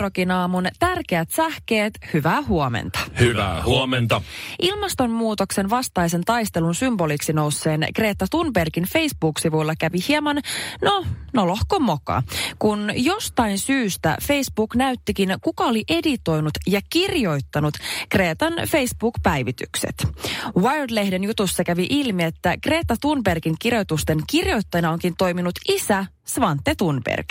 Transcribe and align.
Suomirokin 0.00 0.30
aamun 0.30 0.68
tärkeät 0.78 1.30
sähkeet, 1.30 1.98
hyvää 2.14 2.42
huomenta. 2.42 2.98
Hyvää 3.20 3.62
huomenta. 3.64 4.22
Ilmastonmuutoksen 4.62 5.70
vastaisen 5.70 6.24
taistelun 6.24 6.74
symboliksi 6.74 7.32
nousseen 7.32 7.86
Greta 7.94 8.26
Thunbergin 8.30 8.84
Facebook-sivuilla 8.84 9.74
kävi 9.78 9.98
hieman, 10.08 10.36
no, 10.82 11.04
no 11.32 11.46
lohko 11.46 11.80
moka. 11.80 12.22
Kun 12.58 12.90
jostain 12.94 13.58
syystä 13.58 14.16
Facebook 14.22 14.74
näyttikin, 14.74 15.36
kuka 15.40 15.64
oli 15.64 15.84
editoinut 15.88 16.54
ja 16.66 16.80
kirjoittanut 16.90 17.74
Gretan 18.10 18.52
Facebook-päivitykset. 18.52 20.08
Wired-lehden 20.56 21.24
jutussa 21.24 21.64
kävi 21.64 21.86
ilmi, 21.90 22.22
että 22.22 22.54
Greta 22.62 22.96
Thunbergin 23.00 23.54
kirjoitusten 23.58 24.18
kirjoittajana 24.30 24.90
onkin 24.90 25.14
toiminut 25.18 25.54
isä 25.68 26.06
Svante 26.34 26.74
Thunberg. 26.74 27.26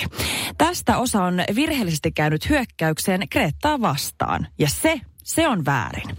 Tästä 0.58 0.98
osa 0.98 1.24
on 1.24 1.44
virheellisesti 1.56 2.12
käynyt 2.12 2.50
hyökkäykseen 2.50 3.30
Kreettaa 3.30 3.82
vastaan. 3.82 4.48
Ja 4.60 4.70
se, 4.70 5.02
se 5.24 5.48
on 5.48 5.66
väärin. 5.66 6.10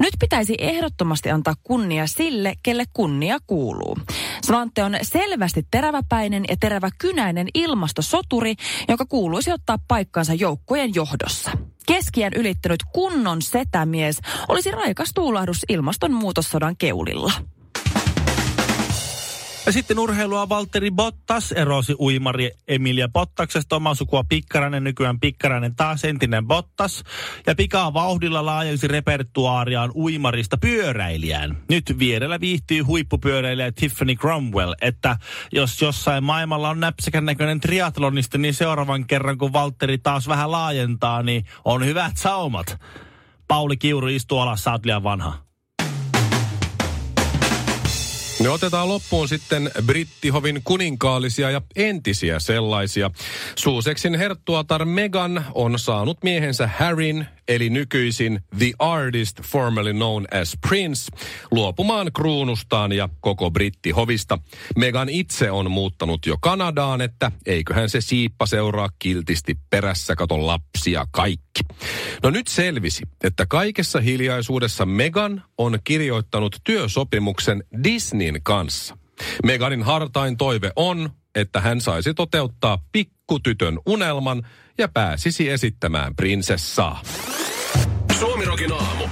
Nyt 0.00 0.14
pitäisi 0.20 0.54
ehdottomasti 0.58 1.30
antaa 1.30 1.54
kunnia 1.62 2.06
sille, 2.06 2.54
kelle 2.62 2.84
kunnia 2.92 3.38
kuuluu. 3.46 3.98
Svante 4.44 4.84
on 4.84 4.96
selvästi 5.02 5.66
teräväpäinen 5.70 6.44
ja 6.48 6.56
teräväkynäinen 6.60 7.48
ilmastosoturi, 7.54 8.54
joka 8.88 9.06
kuuluisi 9.06 9.52
ottaa 9.52 9.78
paikkansa 9.88 10.34
joukkojen 10.34 10.94
johdossa. 10.94 11.50
Keskiän 11.86 12.32
ylittänyt 12.36 12.80
kunnon 12.92 13.42
setämies 13.42 14.18
olisi 14.48 14.70
raikas 14.70 15.10
tuulahdus 15.14 15.64
ilmastonmuutossodan 15.68 16.76
keulilla. 16.76 17.32
Ja 19.68 19.72
sitten 19.72 19.98
urheilua 19.98 20.48
Valtteri 20.48 20.90
Bottas 20.90 21.52
erosi 21.52 21.94
uimari 21.98 22.50
Emilia 22.68 23.08
Bottaksesta 23.08 23.76
omaa 23.76 23.94
sukua 23.94 24.24
Pikkarainen, 24.28 24.84
nykyään 24.84 25.20
Pikkarainen 25.20 25.76
taas 25.76 26.04
entinen 26.04 26.46
Bottas. 26.46 27.04
Ja 27.46 27.54
pikaa 27.54 27.94
vauhdilla 27.94 28.46
laajensi 28.46 28.88
repertuaariaan 28.88 29.90
uimarista 29.94 30.56
pyöräilijään. 30.56 31.56
Nyt 31.70 31.98
vierellä 31.98 32.40
viihtyy 32.40 32.82
huippupyöräilijä 32.82 33.72
Tiffany 33.72 34.14
Cromwell, 34.14 34.74
että 34.80 35.16
jos 35.52 35.82
jossain 35.82 36.24
maailmalla 36.24 36.70
on 36.70 36.80
näpsäkän 36.80 37.24
näköinen 37.24 37.60
triatlonista, 37.60 38.38
niin 38.38 38.54
seuraavan 38.54 39.06
kerran 39.06 39.38
kun 39.38 39.52
Valtteri 39.52 39.98
taas 39.98 40.28
vähän 40.28 40.52
laajentaa, 40.52 41.22
niin 41.22 41.44
on 41.64 41.84
hyvät 41.84 42.16
saumat. 42.16 42.80
Pauli 43.48 43.76
Kiuru 43.76 44.06
istuu 44.06 44.38
alas, 44.38 44.64
sä 44.64 44.72
oot 44.72 44.84
liian 44.84 45.02
vanha. 45.02 45.47
Ne 48.40 48.48
otetaan 48.48 48.88
loppuun 48.88 49.28
sitten 49.28 49.70
brittihovin 49.86 50.60
kuninkaallisia 50.64 51.50
ja 51.50 51.62
entisiä 51.76 52.38
sellaisia. 52.38 53.10
Suuseksin 53.56 54.14
herttuatar 54.14 54.84
Megan 54.84 55.44
on 55.54 55.78
saanut 55.78 56.22
miehensä 56.22 56.70
Harryn, 56.78 57.28
eli 57.48 57.70
nykyisin 57.70 58.40
The 58.58 58.72
Artist, 58.78 59.40
formerly 59.42 59.92
known 59.92 60.26
as 60.40 60.56
Prince, 60.68 61.16
luopumaan 61.50 62.10
kruunustaan 62.12 62.92
ja 62.92 63.08
koko 63.20 63.50
brittihovista. 63.50 64.38
Megan 64.76 65.08
itse 65.08 65.50
on 65.50 65.70
muuttanut 65.70 66.26
jo 66.26 66.36
Kanadaan, 66.40 67.00
että 67.00 67.32
eiköhän 67.46 67.90
se 67.90 68.00
siippa 68.00 68.46
seuraa 68.46 68.88
kiltisti 68.98 69.58
perässä, 69.70 70.16
katon 70.16 70.46
lapsia 70.46 71.06
kaikki. 71.10 71.60
No 72.22 72.30
nyt 72.30 72.48
selvisi, 72.48 73.02
että 73.24 73.46
kaikessa 73.46 74.00
hiljaisuudessa 74.00 74.86
Megan 74.86 75.42
on 75.58 75.78
kirjoittanut 75.84 76.56
työsopimuksen 76.64 77.64
Disneyn 77.84 78.40
kanssa. 78.42 78.98
Meganin 79.44 79.82
hartain 79.82 80.36
toive 80.36 80.72
on, 80.76 81.10
että 81.34 81.60
hän 81.60 81.80
saisi 81.80 82.14
toteuttaa 82.14 82.84
pikkutytön 82.92 83.78
unelman 83.86 84.42
ja 84.78 84.88
pääsisi 84.88 85.50
esittämään 85.50 86.16
prinsessaa. 86.16 87.02
Suomirokin 88.18 88.72
aamu. 88.72 89.04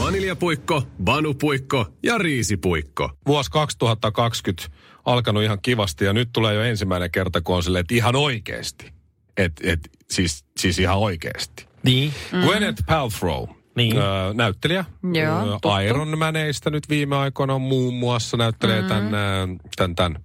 Vaniljapuikko, 0.00 0.82
banupuikko 1.04 1.86
ja 2.02 2.18
riisipuikko. 2.18 3.10
Vuosi 3.26 3.50
2020 3.50 4.68
alkanut 5.04 5.42
ihan 5.42 5.58
kivasti 5.62 6.04
ja 6.04 6.12
nyt 6.12 6.28
tulee 6.32 6.54
jo 6.54 6.62
ensimmäinen 6.62 7.10
kerta, 7.10 7.40
kun 7.40 7.56
on 7.56 7.62
silleen, 7.62 7.80
että 7.80 7.94
ihan 7.94 8.16
oikeasti. 8.16 8.92
Et, 9.36 9.52
et, 9.62 9.80
siis, 10.10 10.44
siis 10.56 10.78
ihan 10.78 10.98
oikeasti. 10.98 11.66
Niin. 11.82 12.14
Mm. 12.32 12.40
Gwyneth 12.40 12.82
Paltrow, 12.86 13.48
Niin. 13.76 13.96
Ö, 13.96 14.00
näyttelijä. 14.34 14.84
Joo, 15.14 15.46
Ö, 15.46 15.50
tuttu. 15.50 15.68
Iron 15.88 16.18
Maneista 16.18 16.70
nyt 16.70 16.88
viime 16.88 17.16
aikoina 17.16 17.58
muun 17.58 17.94
muassa 17.94 18.36
näyttelee 18.36 18.82
mm. 18.82 18.88
tämän, 18.88 19.14
ö, 19.14 19.46
tämän, 19.76 19.94
tämän, 19.94 20.24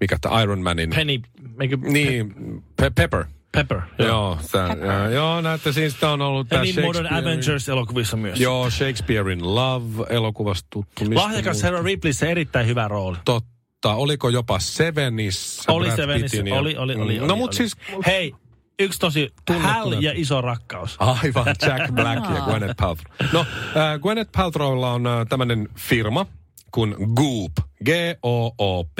mikä 0.00 0.16
tämä 0.20 0.42
Iron 0.42 0.62
Manin. 0.62 0.90
Penny, 0.90 1.20
eikö, 1.60 1.76
Niin, 1.82 2.34
Pe- 2.76 2.90
Pepper. 2.94 3.24
Pepper. 3.52 3.80
Joo, 3.98 4.38
tämän, 4.52 4.78
ö, 4.82 5.10
joo 5.10 5.40
näytte 5.40 5.72
siis 5.72 5.92
sitä 5.92 6.10
on 6.10 6.22
ollut 6.22 6.48
tämä 6.48 6.62
niin 6.62 6.80
Modern 6.84 7.12
Avengers-elokuvissa 7.14 8.16
myös. 8.16 8.40
Joo, 8.40 8.70
Shakespeare 8.70 9.32
in 9.32 9.54
Love-elokuvasta 9.54 10.66
tuttu. 10.70 11.04
Lahjakas 11.14 11.56
muuta? 11.56 11.66
herra 11.66 11.82
Ripleyssä 11.82 12.26
erittäin 12.26 12.66
hyvä 12.66 12.88
rooli. 12.88 13.16
Totta, 13.24 13.94
oliko 13.94 14.28
jopa 14.28 14.58
Sevenissä? 14.58 15.72
Oli 15.72 15.86
Brad 15.86 15.96
se 15.96 16.06
Venissä, 16.06 16.36
Pittin 16.36 16.52
ja- 16.52 16.58
oli, 16.60 16.76
oli, 16.76 16.94
oli, 16.94 17.14
Mm. 17.18 17.20
oli. 17.22 17.28
No 17.28 17.36
mut 17.36 17.48
oli. 17.50 17.56
siis 17.56 17.76
Hei, 18.06 18.34
yksi 18.80 18.98
tosi 18.98 19.28
Tunnettu 19.46 19.68
Hal 19.68 19.92
ja 19.92 20.12
iso 20.14 20.40
rakkaus. 20.40 20.96
Aivan, 20.98 21.46
Jack 21.46 21.92
Black 21.94 22.24
ja 22.34 22.40
Gwyneth 22.44 22.74
Paltrow. 22.76 23.12
No, 23.32 23.40
äh, 23.40 24.00
Gwyneth 24.00 24.30
Paltrowlla 24.36 24.92
on 24.92 25.06
äh, 25.06 25.26
tämmöinen 25.28 25.68
firma 25.76 26.26
kuin 26.70 26.94
Goop, 27.14 27.52
G-O-O-P. 27.84 28.98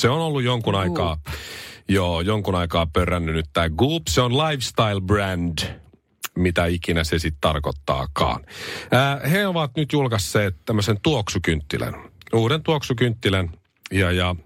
Se 0.00 0.08
on 0.08 0.20
ollut 0.20 0.42
jonkun 0.42 0.72
Goop. 0.72 0.82
aikaa, 0.82 1.18
joo, 1.88 2.20
jonkun 2.20 2.54
aikaa 2.54 2.86
pörrännyt 2.86 3.34
nyt 3.34 3.46
tämä 3.52 3.68
Goop. 3.68 4.02
Se 4.08 4.20
on 4.20 4.38
lifestyle 4.38 5.00
brand, 5.00 5.58
mitä 6.36 6.66
ikinä 6.66 7.04
se 7.04 7.18
sitten 7.18 7.40
tarkoittaakaan. 7.40 8.44
Äh, 8.94 9.32
he 9.32 9.46
ovat 9.46 9.70
nyt 9.76 9.92
julkaisseet 9.92 10.56
tämmöisen 10.64 10.98
tuoksukynttilän, 11.02 11.94
uuden 12.32 12.62
tuoksukynttilän, 12.62 13.50
ja, 13.90 14.12
ja 14.12 14.36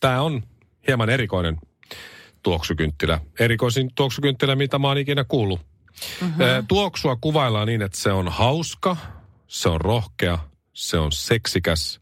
tämä 0.00 0.22
on 0.22 0.42
hieman 0.86 1.10
erikoinen 1.10 1.56
tuoksukynttilä. 2.42 3.20
Erikoisin 3.40 3.90
tuoksukynttilä, 3.94 4.56
mitä 4.56 4.78
mä 4.78 4.88
oon 4.88 4.98
ikinä 4.98 5.24
kuullut. 5.24 5.60
Mm-hmm. 6.20 6.66
Tuoksua 6.68 7.16
kuvaillaan 7.16 7.66
niin, 7.66 7.82
että 7.82 7.98
se 7.98 8.12
on 8.12 8.28
hauska, 8.28 8.96
se 9.46 9.68
on 9.68 9.80
rohkea, 9.80 10.38
se 10.72 10.98
on 10.98 11.12
seksikäs. 11.12 12.00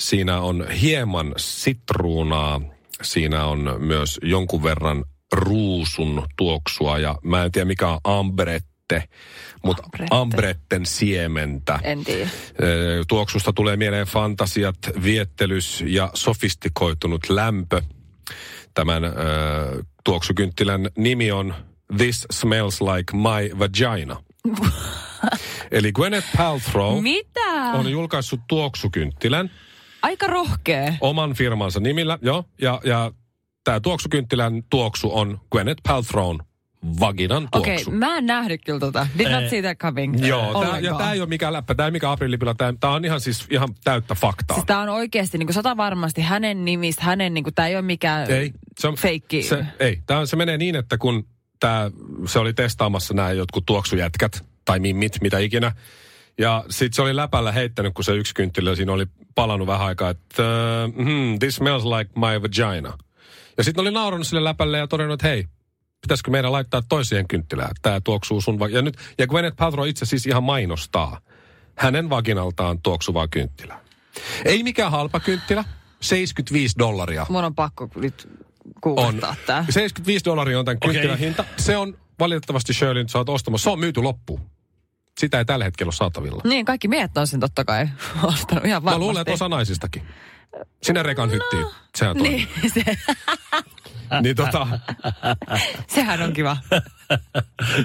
Siinä 0.00 0.40
on 0.40 0.66
hieman 0.70 1.34
sitruunaa, 1.36 2.60
siinä 3.02 3.44
on 3.46 3.76
myös 3.78 4.18
jonkun 4.22 4.62
verran 4.62 5.04
ruusun 5.32 6.26
tuoksua 6.36 6.98
ja 6.98 7.18
mä 7.22 7.44
en 7.44 7.52
tiedä 7.52 7.64
mikä 7.64 7.88
on 7.88 8.00
ambrette, 8.04 9.08
mutta 9.64 9.82
Ambrette. 9.82 10.14
ambretten 10.16 10.86
siementä. 10.86 11.78
En 11.82 12.04
tiedä. 12.04 12.30
Tuoksusta 13.08 13.52
tulee 13.52 13.76
mieleen 13.76 14.06
fantasiat, 14.06 14.76
viettelys 15.02 15.84
ja 15.86 16.10
sofistikoitunut 16.14 17.28
lämpö. 17.28 17.82
Tämän 18.74 19.04
ö, 19.04 19.10
tuoksukynttilän 20.04 20.88
nimi 20.98 21.32
on 21.32 21.54
This 21.96 22.26
Smells 22.32 22.80
Like 22.80 23.16
My 23.16 23.58
Vagina. 23.58 24.22
Eli 25.70 25.92
Gwyneth 25.92 26.28
Paltrow 26.36 27.02
Mitä? 27.02 27.50
on 27.74 27.90
julkaissut 27.90 28.40
tuoksukynttilän 28.48 29.50
Aika 30.02 30.26
rohkea. 30.26 30.94
oman 31.00 31.34
firmansa 31.34 31.80
nimillä, 31.80 32.18
joo, 32.22 32.44
ja, 32.60 32.80
ja 32.84 33.12
tämä 33.64 33.80
tuoksukynttilän 33.80 34.62
tuoksu 34.70 35.16
on 35.16 35.40
Gwyneth 35.52 35.82
Paltrown 35.88 36.38
vaginan 37.00 37.48
Okei, 37.52 37.74
tuoksu. 37.74 37.90
okay, 37.90 37.98
mä 37.98 38.16
en 38.18 38.26
nähnyt 38.26 38.60
kyllä 38.64 38.80
tota. 38.80 39.06
Did 39.18 39.30
not 39.30 39.50
see 39.50 39.62
that 39.62 39.78
coming. 39.78 40.26
Joo, 40.26 40.64
tää, 40.64 40.78
ja 40.78 40.94
tämä 40.94 41.12
ei 41.12 41.20
ole 41.20 41.28
mikään 41.28 41.52
läppä, 41.52 41.74
tämä 41.74 41.86
ei 41.86 41.90
mikään 41.90 42.12
aprillipila, 42.12 42.54
tämä 42.54 42.94
on 42.94 43.04
ihan 43.04 43.20
siis 43.20 43.46
ihan 43.50 43.68
täyttä 43.84 44.14
faktaa. 44.14 44.54
Siis 44.54 44.66
tää 44.66 44.80
on 44.80 44.88
oikeasti 44.88 45.38
niin 45.38 45.52
sata 45.52 45.76
varmasti 45.76 46.20
hänen 46.20 46.64
nimistä, 46.64 47.04
hänen 47.04 47.34
niin 47.34 47.44
tää 47.54 47.68
ei 47.68 47.74
ole 47.74 47.82
mikään 47.82 48.30
Ei, 48.30 48.52
se 48.78 48.88
on, 48.88 48.96
feikki. 48.96 49.42
Se, 49.42 49.64
ei, 49.80 50.02
tää, 50.06 50.26
se 50.26 50.36
menee 50.36 50.58
niin, 50.58 50.76
että 50.76 50.98
kun 50.98 51.26
tää, 51.60 51.90
se 52.26 52.38
oli 52.38 52.52
testaamassa 52.52 53.14
nämä 53.14 53.32
jotkut 53.32 53.66
tuoksujätkät 53.66 54.44
tai 54.64 54.80
mimmit, 54.80 55.12
mitä 55.20 55.38
ikinä. 55.38 55.72
Ja 56.40 56.64
sitten 56.70 56.96
se 56.96 57.02
oli 57.02 57.16
läpällä 57.16 57.52
heittänyt, 57.52 57.94
kun 57.94 58.04
se 58.04 58.14
yksi 58.14 58.34
kynttilä 58.34 58.74
siinä 58.74 58.92
oli 58.92 59.06
palannut 59.34 59.68
vähän 59.68 59.86
aikaa, 59.86 60.10
että 60.10 60.42
uh, 60.88 61.04
hmm, 61.04 61.38
this 61.38 61.56
smells 61.56 61.84
like 61.84 62.10
my 62.16 62.42
vagina. 62.42 62.98
Ja 63.58 63.64
sitten 63.64 63.82
oli 63.82 63.90
naurannut 63.90 64.26
sille 64.26 64.44
läpälle 64.44 64.78
ja 64.78 64.86
todennut, 64.86 65.14
että 65.14 65.28
hei, 65.28 65.46
pitäisikö 66.00 66.30
meidän 66.30 66.52
laittaa 66.52 66.82
toiseen 66.88 67.28
kynttilään, 67.28 67.70
tämä 67.82 68.00
tuoksuu 68.00 68.40
sun 68.40 68.58
va- 68.58 68.68
ja 68.68 68.82
nyt 68.82 68.96
Ja 69.18 69.26
Gwyneth 69.26 69.56
Paltrow 69.56 69.88
itse 69.88 70.06
siis 70.06 70.26
ihan 70.26 70.42
mainostaa 70.44 71.20
hänen 71.76 72.10
vaginaltaan 72.10 72.82
tuoksuvaa 72.82 73.28
kynttilää. 73.28 73.80
Ei 74.44 74.62
mikään 74.62 74.90
halpa 74.92 75.20
kynttilä, 75.20 75.64
75 76.00 76.78
dollaria 76.78 77.26
Mun 77.28 77.44
on 77.44 77.54
pakko 77.54 77.88
nyt 77.96 78.28
on. 78.30 78.74
googlettaa 78.82 79.36
tää. 79.46 79.64
75 79.70 80.24
dollaria 80.24 80.58
on 80.58 80.64
tämän 80.64 80.80
kynttilän 80.80 81.14
Okei. 81.14 81.26
hinta. 81.26 81.44
Se 81.56 81.76
on 81.76 81.98
valitettavasti 82.18 82.74
Shirley, 82.74 83.02
nyt 83.02 83.10
sä 83.10 83.18
oot 83.18 83.28
ostamassa. 83.28 83.64
Se 83.64 83.70
on 83.70 83.80
myyty 83.80 84.02
loppuun. 84.02 84.40
Sitä 85.20 85.38
ei 85.38 85.44
tällä 85.44 85.64
hetkellä 85.64 85.88
ole 85.88 85.94
saatavilla. 85.94 86.40
Niin, 86.44 86.64
kaikki 86.64 86.88
miehet 86.88 87.18
on 87.18 87.26
sen 87.26 87.40
totta 87.40 87.64
kai 87.64 87.88
ostanut 88.22 88.64
ihan 88.64 88.82
Mä 88.82 88.84
varmasti. 88.84 88.98
luulen, 89.04 89.20
että 89.20 89.32
osa 89.32 89.48
naisistakin. 89.48 90.02
Sinne 90.82 91.02
rekan 91.02 91.30
hyttiin. 91.30 91.66
Sehän 91.96 92.16
on 92.16 92.22
Niin, 92.22 92.48
se, 92.74 92.84
niin 94.22 94.36
tota, 94.36 94.66
sehän 95.94 96.22
on 96.22 96.32
kiva. 96.32 96.56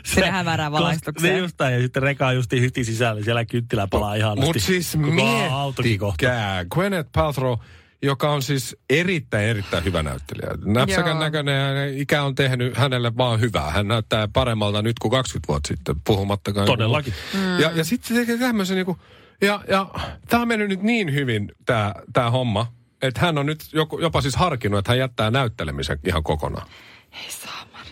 Sinne 0.05 0.29
hämärään 0.31 0.71
Niin 0.71 0.79
valaistukseen. 0.79 1.37
just 1.39 1.55
näin, 1.59 1.73
ja 1.73 1.81
sitten 1.81 2.03
reka 2.03 2.27
on 2.27 2.35
justiin 2.35 2.61
hyti 2.63 2.83
sisällä, 2.83 3.23
siellä 3.23 3.45
kynttilä 3.45 3.88
palaa 3.88 4.15
ihan 4.15 4.39
Mut 4.39 4.55
siis 4.59 4.97
miettikää. 4.97 6.65
Gwyneth 6.65 7.09
Paltrow, 7.11 7.57
joka 8.05 8.31
on 8.31 8.41
siis 8.41 8.75
erittäin, 8.89 9.45
erittäin 9.47 9.83
hyvä 9.83 10.03
näyttelijä. 10.03 10.49
Näpsäkän 10.65 11.07
Joo. 11.07 11.19
näköinen 11.19 11.77
ja 11.77 12.01
ikä 12.01 12.23
on 12.23 12.35
tehnyt 12.35 12.77
hänelle 12.77 13.17
vaan 13.17 13.39
hyvää. 13.39 13.71
Hän 13.71 13.87
näyttää 13.87 14.27
paremmalta 14.27 14.81
nyt 14.81 14.99
kuin 14.99 15.11
20 15.11 15.47
vuotta 15.47 15.67
sitten, 15.67 15.95
puhumattakaan. 16.05 16.67
Todellakin. 16.67 17.13
Mm. 17.33 17.59
Ja, 17.59 17.71
ja 17.75 17.83
sitten 17.83 18.07
se 18.07 18.13
tekee 18.13 18.37
tämmöisen 18.37 18.75
niinku, 18.75 18.97
ja, 19.41 19.59
ja 19.69 19.89
tämä 20.29 20.41
on 20.41 20.47
mennyt 20.47 20.69
nyt 20.69 20.81
niin 20.81 21.13
hyvin, 21.13 21.51
tämä 21.65 21.93
tää 22.13 22.31
homma, 22.31 22.73
että 23.01 23.21
hän 23.21 23.37
on 23.37 23.45
nyt 23.45 23.59
joku, 23.73 23.99
jopa 23.99 24.21
siis 24.21 24.35
harkinnut, 24.35 24.79
että 24.79 24.91
hän 24.91 24.99
jättää 24.99 25.31
näyttelemisen 25.31 25.99
ihan 26.07 26.23
kokonaan. 26.23 26.67
Ei 27.11 27.31
saamari. 27.31 27.89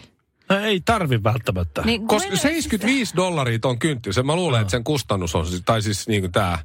No, 0.49 0.59
ei 0.59 0.81
tarvi 0.85 1.23
välttämättä. 1.23 1.81
Niin, 1.81 2.07
Koska 2.07 2.29
Gwyneth- 2.29 2.37
75 2.37 3.15
dollaria 3.15 3.59
ton 3.59 3.79
kynttilä, 3.79 4.13
se 4.13 4.23
mä 4.23 4.35
luulen, 4.35 4.61
että 4.61 4.71
sen 4.71 4.83
kustannus 4.83 5.35
on, 5.35 5.45
siis- 5.45 5.61
tai 5.65 5.81
siis 5.81 6.07
niinku 6.07 6.29
tää, 6.29 6.59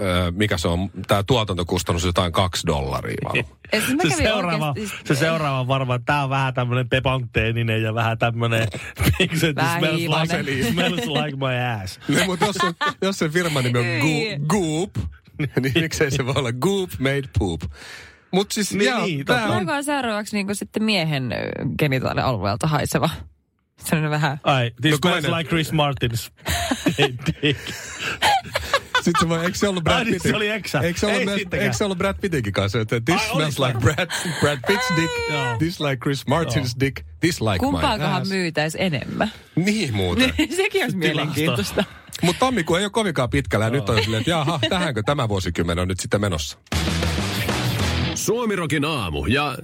öö, 0.00 0.30
mikä 0.30 0.58
se 0.58 0.68
on, 0.68 0.90
tää 1.08 1.22
tuotantokustannus 1.22 2.04
on 2.04 2.08
jotain 2.08 2.32
kaksi 2.32 2.66
dollaria 2.66 3.16
varmaan. 3.24 3.44
Siis 4.02 4.16
se, 4.16 4.22
seuraava, 4.22 4.72
oikeesti- 4.76 4.96
se 5.04 5.14
seuraava 5.14 5.60
on 5.60 5.68
varmaan, 5.68 6.00
että 6.00 6.12
tää 6.12 6.24
on 6.24 6.30
vähän 6.30 6.54
tämmönen 6.54 6.88
pepankteeninen 6.88 7.82
ja 7.82 7.94
vähän 7.94 8.18
Vähän 9.56 9.80
smells, 9.80 10.00
like, 10.32 10.62
smells 10.72 11.06
like 11.06 11.36
my 11.36 11.82
ass. 11.84 12.00
No, 12.08 12.24
mutta 12.26 12.46
jos 12.46 12.56
se, 12.56 12.66
jos 13.02 13.18
se 13.18 13.28
firman 13.28 13.64
nimi 13.64 13.78
on. 13.78 13.84
Go- 14.00 14.46
Goop, 14.46 14.90
niin 15.38 15.72
miksei 15.74 16.10
se 16.10 16.26
voi 16.26 16.34
olla 16.36 16.52
Goop 16.52 16.90
Made 16.98 17.28
Poop. 17.38 17.60
Mutta 18.30 18.54
siis, 18.54 18.72
Niin, 18.74 18.84
jaa, 18.86 19.06
niin, 19.06 19.24
tää 19.24 19.40
totta. 19.40 19.56
on, 19.56 19.70
on 19.70 19.84
seuraavaksi 19.84 20.36
niin 20.36 20.56
sitten 20.56 20.82
miehen 20.82 21.34
genitaalialueelta 21.78 22.66
haiseva? 22.66 23.10
Sellainen 23.76 24.10
vähän... 24.10 24.40
Ai, 24.44 24.70
this 24.80 24.92
No, 24.92 24.98
smells 25.10 25.36
like 25.38 25.48
Chris 25.48 25.72
Martin's 25.72 26.30
dick. 29.06 29.18
sit 29.18 29.20
se 29.20 29.28
voi, 29.28 29.44
eikö 29.44 29.58
se 29.58 29.68
ollut 29.68 29.84
Brad 29.84 30.04
niin, 30.04 30.12
Pittin? 30.12 30.30
se 30.30 30.36
oli 30.36 30.48
eksä. 30.48 30.80
Eikö 30.80 31.00
se 31.00 31.06
ollut, 31.06 31.18
Ei 31.20 31.24
myös, 31.24 31.40
eikö 31.52 31.72
se 31.72 31.84
ollut 31.84 31.98
Brad 31.98 32.16
Pittinkin 32.20 32.52
kanssa, 32.52 32.80
että 32.80 33.00
this 33.00 33.20
Ai, 33.20 33.28
smells 33.32 33.58
like? 33.58 33.78
Brad, 33.78 34.08
Brad 34.40 34.58
Pitt's 34.70 34.96
dick, 35.00 35.12
this 35.58 35.80
like 35.80 35.96
Chris 35.96 36.24
Martin's 36.26 36.80
dick, 36.80 37.06
this 37.20 37.40
like 37.40 37.52
my 37.52 37.58
Kumpaakohan 37.58 38.22
ass. 38.22 38.28
myytäisi 38.30 38.78
enemmän? 38.80 39.32
Niin 39.56 39.94
muuten. 39.94 40.32
Sekin 40.56 40.82
olisi 40.82 40.96
mielenkiintoista. 40.96 41.84
Mutta 42.22 42.46
tammikuu 42.46 42.76
ei 42.76 42.84
ole 42.84 42.90
kovinkaan 42.90 43.30
pitkällä 43.30 43.66
ja 43.66 43.70
nyt 43.70 43.88
on 43.88 44.02
silleen, 44.02 44.20
että 44.20 44.30
jaha, 44.30 44.60
tähänkö 44.68 45.02
tämä 45.06 45.28
vuosikymmen 45.28 45.78
on 45.78 45.88
nyt 45.88 46.00
sitten 46.00 46.20
menossa. 46.20 46.58
Suomirokin 48.14 48.84
aamu 48.84 49.26
ja... 49.26 49.56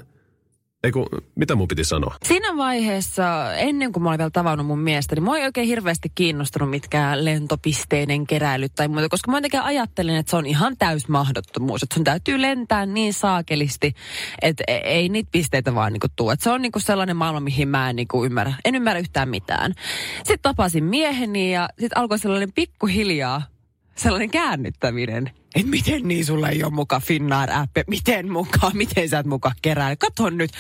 Eiku, 0.85 1.09
mitä 1.35 1.55
mun 1.55 1.69
piti 1.69 1.85
sanoa? 1.85 2.17
Siinä 2.25 2.57
vaiheessa, 2.57 3.55
ennen 3.55 3.93
kuin 3.93 4.03
mä 4.03 4.09
olin 4.09 4.19
vielä 4.19 4.31
tavannut 4.31 4.67
mun 4.67 4.79
miestä, 4.79 5.15
niin 5.15 5.23
mua 5.23 5.39
ei 5.39 5.45
oikein 5.45 5.67
hirveästi 5.67 6.09
kiinnostunut 6.15 6.71
mitkään 6.71 7.25
lentopisteiden 7.25 8.27
keräilyt 8.27 8.73
tai 8.75 8.89
muuta, 8.89 9.09
koska 9.09 9.31
mä 9.31 9.37
jotenkin 9.37 9.61
ajattelin, 9.61 10.17
että 10.17 10.31
se 10.31 10.37
on 10.37 10.47
ihan 10.47 10.77
täys 10.79 11.09
mahdottomuus, 11.09 11.83
että 11.83 11.95
sun 11.95 12.05
täytyy 12.05 12.43
lentää 12.43 12.87
niin 12.87 13.15
saakelisti, 13.15 13.95
että 14.43 14.65
e- 14.69 14.77
ei 14.77 15.09
niitä 15.09 15.29
pisteitä 15.33 15.75
vaan 15.75 15.93
niinku 15.93 16.07
tuu. 16.17 16.31
Että 16.31 16.45
se 16.45 16.51
on 16.51 16.63
niinku 16.63 16.81
sellainen 16.81 17.17
maailma, 17.17 17.41
mihin 17.41 17.69
mä 17.69 17.91
en 17.91 17.97
niinku 17.97 18.25
ymmärrä, 18.25 18.55
en 18.65 18.75
ymmärrä 18.75 19.01
yhtään 19.01 19.29
mitään. 19.29 19.75
Sitten 20.17 20.39
tapasin 20.43 20.85
mieheni 20.85 21.55
ja 21.55 21.69
sitten 21.79 21.99
alkoi 21.99 22.19
sellainen 22.19 22.53
pikkuhiljaa 22.53 23.52
sellainen 24.03 24.31
käännyttäminen. 24.31 25.31
Et 25.55 25.67
miten 25.67 26.09
niin 26.09 26.25
sulla 26.25 26.49
ei 26.49 26.65
ole 26.65 26.73
muka 26.73 27.01
Finnair-appi? 27.01 27.83
Miten 27.87 28.33
mukaan? 28.33 28.77
Miten 28.77 29.09
sä 29.09 29.19
et 29.19 29.27
muka 29.27 29.53
kerää? 29.63 29.97
Kato 29.97 30.31
nyt. 30.31 30.51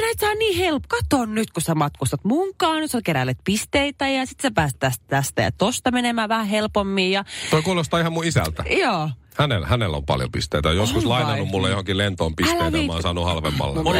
Näitä 0.00 0.20
saa 0.26 0.34
niin 0.34 0.58
helppo. 0.58 0.88
Kato 0.88 1.26
nyt, 1.26 1.50
kun 1.50 1.62
sä 1.62 1.74
matkustat 1.74 2.24
munkaan. 2.24 2.88
Sä 2.88 3.00
keräilet 3.04 3.38
pisteitä 3.44 4.08
ja 4.08 4.26
sit 4.26 4.40
sä 4.40 4.50
pääst 4.50 4.76
tästä, 4.78 5.04
tästä 5.08 5.42
ja 5.42 5.52
tosta 5.52 5.90
menemään 5.90 6.28
vähän 6.28 6.46
helpommin. 6.46 7.10
Ja, 7.10 7.24
Toi 7.50 7.62
kuulostaa 7.62 8.00
ihan 8.00 8.12
mun 8.12 8.24
isältä. 8.24 8.64
joo. 8.80 9.10
Hänellä, 9.36 9.66
hänellä 9.66 9.96
on 9.96 10.06
paljon 10.06 10.32
pisteitä. 10.32 10.72
Joskus 10.72 11.04
On 11.04 11.08
vai? 11.10 11.22
lainannut 11.22 11.48
mulle 11.48 11.70
johonkin 11.70 11.98
lentoon 11.98 12.32
Älä 12.32 12.36
pisteitä, 12.36 12.86
mä 12.86 12.92
oon 12.92 13.02
saanut 13.02 13.24
halvemmalla. 13.24 13.74
Mulla 13.74 13.82
mulla 13.82 13.94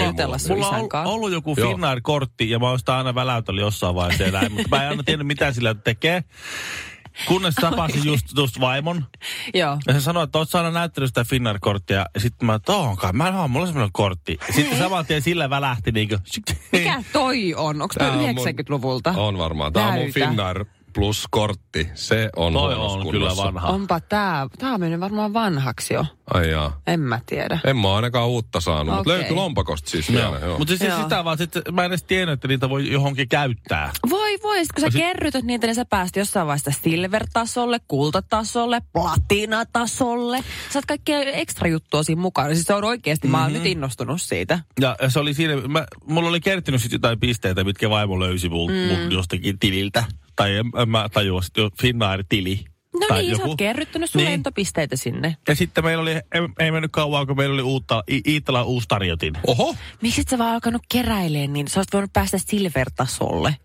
Mulla 0.48 0.68
on 0.68 0.74
ollut, 0.74 0.90
kanssa. 0.90 1.12
ollut 1.14 1.32
joku. 1.32 1.54
Finnair-kortti 1.54 2.50
ja 2.50 2.58
mä 2.58 2.68
oon 2.68 2.78
sitä 2.78 2.96
aina 2.96 3.14
väläytellyt 3.14 3.62
jossain 3.62 3.94
vaiheessa 3.94 4.38
näin, 4.38 4.52
mutta 4.52 4.68
mä 4.76 4.82
en 4.82 4.88
aina 4.88 5.02
tiennyt 5.02 5.26
mitä 5.26 5.52
sillä 5.52 5.74
tekee. 5.74 6.24
Kunnes 7.26 7.54
tapasin 7.54 8.04
just, 8.04 8.26
just 8.36 8.60
vaimon. 8.60 9.04
Joo. 9.54 9.78
Ja 9.86 9.92
se 9.92 10.00
sanoi, 10.00 10.24
että 10.24 10.38
oot 10.38 10.54
aina 10.54 10.70
näyttänyt 10.70 11.10
sitä 11.10 11.24
Finnair-korttia. 11.24 12.04
Ja 12.14 12.20
sitten 12.20 12.46
mä, 12.46 12.54
että 12.54 12.72
onkaan, 12.72 13.16
mä 13.16 13.28
en 13.28 13.34
ole, 13.34 13.48
mulla 13.48 13.62
on 13.62 13.68
semmoinen 13.68 13.92
kortti. 13.92 14.38
Ja 14.48 14.54
sitten 14.54 14.78
saman 14.84 15.06
tien 15.06 15.22
sillä 15.22 15.50
välähti 15.50 15.92
niinku. 15.92 16.16
Mikä 16.72 17.02
toi 17.12 17.54
on? 17.54 17.82
Onko 17.82 17.94
toi 17.98 18.08
on 18.08 18.14
mun- 18.14 18.46
90-luvulta? 18.48 19.14
On 19.16 19.38
varmaan. 19.38 19.72
Tämä 19.72 19.88
on 19.88 19.94
mun. 19.94 20.12
Finnair 20.12 20.64
Plus-kortti. 20.94 21.88
Se 21.94 22.30
on 22.36 22.52
Toi 22.52 22.74
on 22.74 23.10
kyllä 23.10 23.36
vanha. 23.36 23.68
Onpa 23.68 24.00
tää. 24.00 24.46
Tää 24.58 24.72
on 24.72 24.80
mennyt 24.80 25.00
varmaan 25.00 25.32
vanhaksi 25.32 25.94
jo. 25.94 26.06
Ai 26.34 26.50
jaa. 26.50 26.80
En 26.86 27.00
mä 27.00 27.20
tiedä. 27.26 27.58
En 27.64 27.76
mä 27.76 27.94
ainakaan 27.96 28.28
uutta 28.28 28.60
saanut, 28.60 28.86
mutta 28.94 29.00
Okei. 29.00 29.12
löytyi 29.18 29.34
lompakosta 29.36 29.90
siis 29.90 30.12
vielä. 30.12 30.38
Joo. 30.38 30.58
Mutta 30.58 30.76
siis 30.76 30.90
Joo. 30.90 31.02
sitä 31.02 31.24
vaan, 31.24 31.38
sit, 31.38 31.52
mä 31.72 31.84
en 31.84 31.90
edes 31.90 32.02
tiennyt, 32.02 32.32
että 32.32 32.48
niitä 32.48 32.68
voi 32.68 32.92
johonkin 32.92 33.28
käyttää. 33.28 33.90
Voi, 34.10 34.17
voi. 34.42 34.64
Sit 34.64 34.72
kun 34.72 34.80
sä 34.80 34.86
No 34.86 35.00
kerrytät 35.00 35.44
niitä, 35.44 35.66
niin 35.66 35.74
sä 35.74 35.84
pääst 35.84 36.16
jossain 36.16 36.46
vaiheessa 36.46 36.70
silver-tasolle, 36.82 37.78
kultatasolle, 37.88 38.82
platinatasolle. 38.92 40.44
Saat 40.70 40.86
kaikkia 40.86 41.20
ekstra 41.20 41.68
juttua 41.68 42.02
siinä 42.02 42.22
mukaan. 42.22 42.54
Siis 42.54 42.66
se 42.66 42.74
on 42.74 42.84
oikeasti, 42.84 43.26
mm-hmm. 43.26 43.38
mä 43.38 43.42
oon 43.42 43.52
nyt 43.52 43.66
innostunut 43.66 44.22
siitä. 44.22 44.58
Ja 44.80 44.96
se 45.08 45.18
oli 45.18 45.34
siinä, 45.34 45.56
mä, 45.56 45.86
mulla 46.06 46.28
oli 46.28 46.40
kertynyt 46.40 46.80
sitten 46.80 46.96
jotain 46.96 47.20
pisteitä, 47.20 47.64
mitkä 47.64 47.90
vaimo 47.90 48.20
löysi 48.20 48.48
mun, 48.48 48.70
mm. 48.70 48.76
mun 48.76 49.12
jostakin 49.12 49.58
tililtä. 49.58 50.04
Tai 50.36 50.56
en, 50.56 50.64
en 50.82 50.88
mä 50.88 51.08
tajua 51.12 51.42
sitten 51.42 51.62
jo 51.62 51.70
Finnair-tili. 51.82 52.64
No 53.00 53.06
tai 53.08 53.22
niin, 53.22 53.36
sä 53.36 53.44
oot 53.44 53.58
kerryttänyt 53.58 54.10
sun 54.10 54.18
Niin. 54.18 54.30
lentopisteitä 54.30 54.96
sinne. 54.96 55.36
Ja 55.48 55.54
sitten 55.54 55.84
meillä 55.84 56.02
oli, 56.02 56.10
ei, 56.10 56.22
ei 56.58 56.70
mennyt 56.70 56.92
kauan, 56.92 57.26
kun 57.26 57.36
meillä 57.36 57.54
oli 57.54 57.62
uutta, 57.62 58.04
I- 58.10 58.20
Iittalan 58.26 58.66
uusi 58.66 58.88
tarjotin. 58.88 59.34
Oho! 59.46 59.76
Miksi 60.02 60.20
et 60.20 60.28
sä 60.28 60.38
vaan 60.38 60.54
alkanut 60.54 60.82
keräilemään, 60.92 61.52
niin 61.52 61.68
sä 61.68 61.80
oot 61.80 61.88
voinut 61.92 62.12
päästä 62.12 62.38
silver-tasolle. 62.38 63.56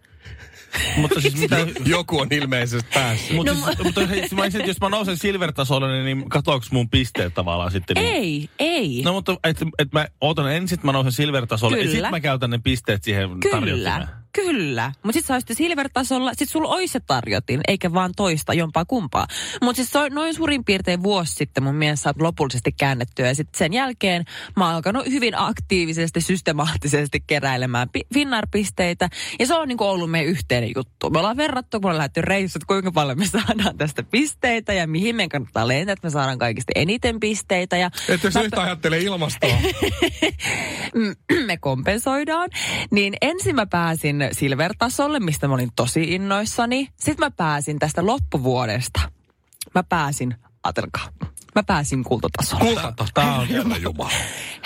Mutta 0.98 1.22
siis 1.22 1.38
mitä... 1.38 1.58
Joku 1.86 2.20
on 2.20 2.28
ilmeisesti 2.32 2.90
päässyt. 2.94 3.36
Mutta 3.36 3.54
No, 3.54 3.66
siis, 3.66 3.84
mutta 3.84 4.08
hei, 4.08 4.28
mä 4.36 4.46
että 4.46 4.60
jos 4.60 4.82
mä 4.82 4.90
nousen 4.90 5.18
silver-tasolle, 5.18 6.04
niin 6.04 6.30
katoaks 6.30 6.72
mun 6.72 6.90
pisteet 6.90 7.34
tavallaan 7.34 7.72
sitten? 7.72 7.96
Niin- 7.96 8.14
Ei, 8.16 8.50
ei. 8.60 9.02
No 9.06 9.14
mutta 9.14 9.38
että 9.44 9.66
et 9.80 9.94
mä 9.94 10.08
otan 10.22 10.52
ensin, 10.54 10.76
että 10.76 10.88
mä 10.88 10.92
nousen 10.92 11.12
silver-tasolle, 11.12 11.78
ja 11.80 11.92
sitten 11.92 12.12
mä 12.12 12.20
käytän 12.20 12.50
ne 12.50 12.60
pisteet 12.64 13.04
siihen. 13.04 13.30
Kyllä, 13.40 14.08
kyllä. 14.34 14.92
Mutta 15.04 15.20
sit 15.20 15.26
sä 15.26 15.34
olisit 15.34 15.58
silver-tasolla, 15.58 16.32
sit 16.34 16.50
sulla 16.50 16.68
olisi 16.68 16.92
se 16.92 17.00
tarjotin, 17.00 17.62
eikä 17.68 17.94
vaan 17.94 18.12
toista 18.16 18.54
jompaa 18.54 18.86
kumpaa. 18.86 19.28
Mutta 19.62 19.76
siis 19.84 19.94
noin 20.12 20.34
suurin 20.34 20.64
piirtein 20.66 21.04
vuosi 21.04 21.34
sitten 21.34 21.64
mun 21.64 21.76
mielestä 21.76 22.04
saat 22.04 22.22
lopullisesti 22.22 22.72
käännettyä. 22.72 23.28
Ja 23.28 23.36
sitten 23.36 23.58
sen 23.58 23.74
jälkeen 23.74 24.26
mä 24.56 24.66
oon 24.66 24.76
alkanut 24.76 25.06
hyvin 25.06 25.34
aktiivisesti, 25.38 26.22
systemaattisesti 26.22 27.24
keräilemään 27.28 27.90
pi- 27.90 28.08
Finnair-pisteitä. 28.14 29.10
Ja 29.40 29.48
se 29.48 29.56
on 29.56 29.68
niinku 29.68 29.84
ollut 29.84 30.12
meidän 30.12 30.30
yhteinen 30.32 30.72
juttu. 30.76 31.10
Me 31.10 31.20
ollaan 31.20 31.38
verrattu, 31.38 31.80
kun 31.80 31.92
on 31.92 31.98
lähdetty 31.98 32.22
reissut, 32.22 32.64
kuinka 32.64 32.92
paljon 32.92 33.20
me 33.20 33.26
saadaan 33.26 33.78
tästä 33.78 34.04
pisteitä 34.04 34.74
ja 34.74 34.88
mihin 34.88 35.16
meidän 35.16 35.30
kannattaa 35.30 35.68
lentää, 35.68 35.94
että 35.94 36.08
me 36.08 36.12
saadaan 36.12 36.38
kaikista 36.40 36.72
eniten 36.76 37.20
pisteitä. 37.20 37.78
Ja 37.78 37.92
Ette 38.10 38.32
se 38.32 38.40
mä- 38.40 38.46
yhtä 38.46 38.62
ajattele 38.62 39.00
ilmastoa. 39.00 39.58
me 41.48 41.58
kompensoidaan. 41.58 42.50
Niin 42.92 43.14
ensin 43.22 43.56
mä 43.56 43.66
pääsin 43.66 44.23
silver-tasolle, 44.32 45.20
mistä 45.20 45.48
mä 45.48 45.54
olin 45.54 45.72
tosi 45.76 46.16
innoissani. 46.16 46.90
Sitten 47.00 47.26
mä 47.26 47.32
pääsin 47.32 47.80
tästä 47.80 48.06
loppuvuodesta. 48.06 49.00
Mä 49.76 49.84
pääsin, 49.84 50.36
ajatelkaa, 50.64 51.10
mä 51.56 51.64
pääsin 51.64 52.04
kultatasolle. 52.04 52.66
Kulta, 52.66 53.06
tää 53.14 53.36
on 53.36 53.48
jumala. 53.82 54.12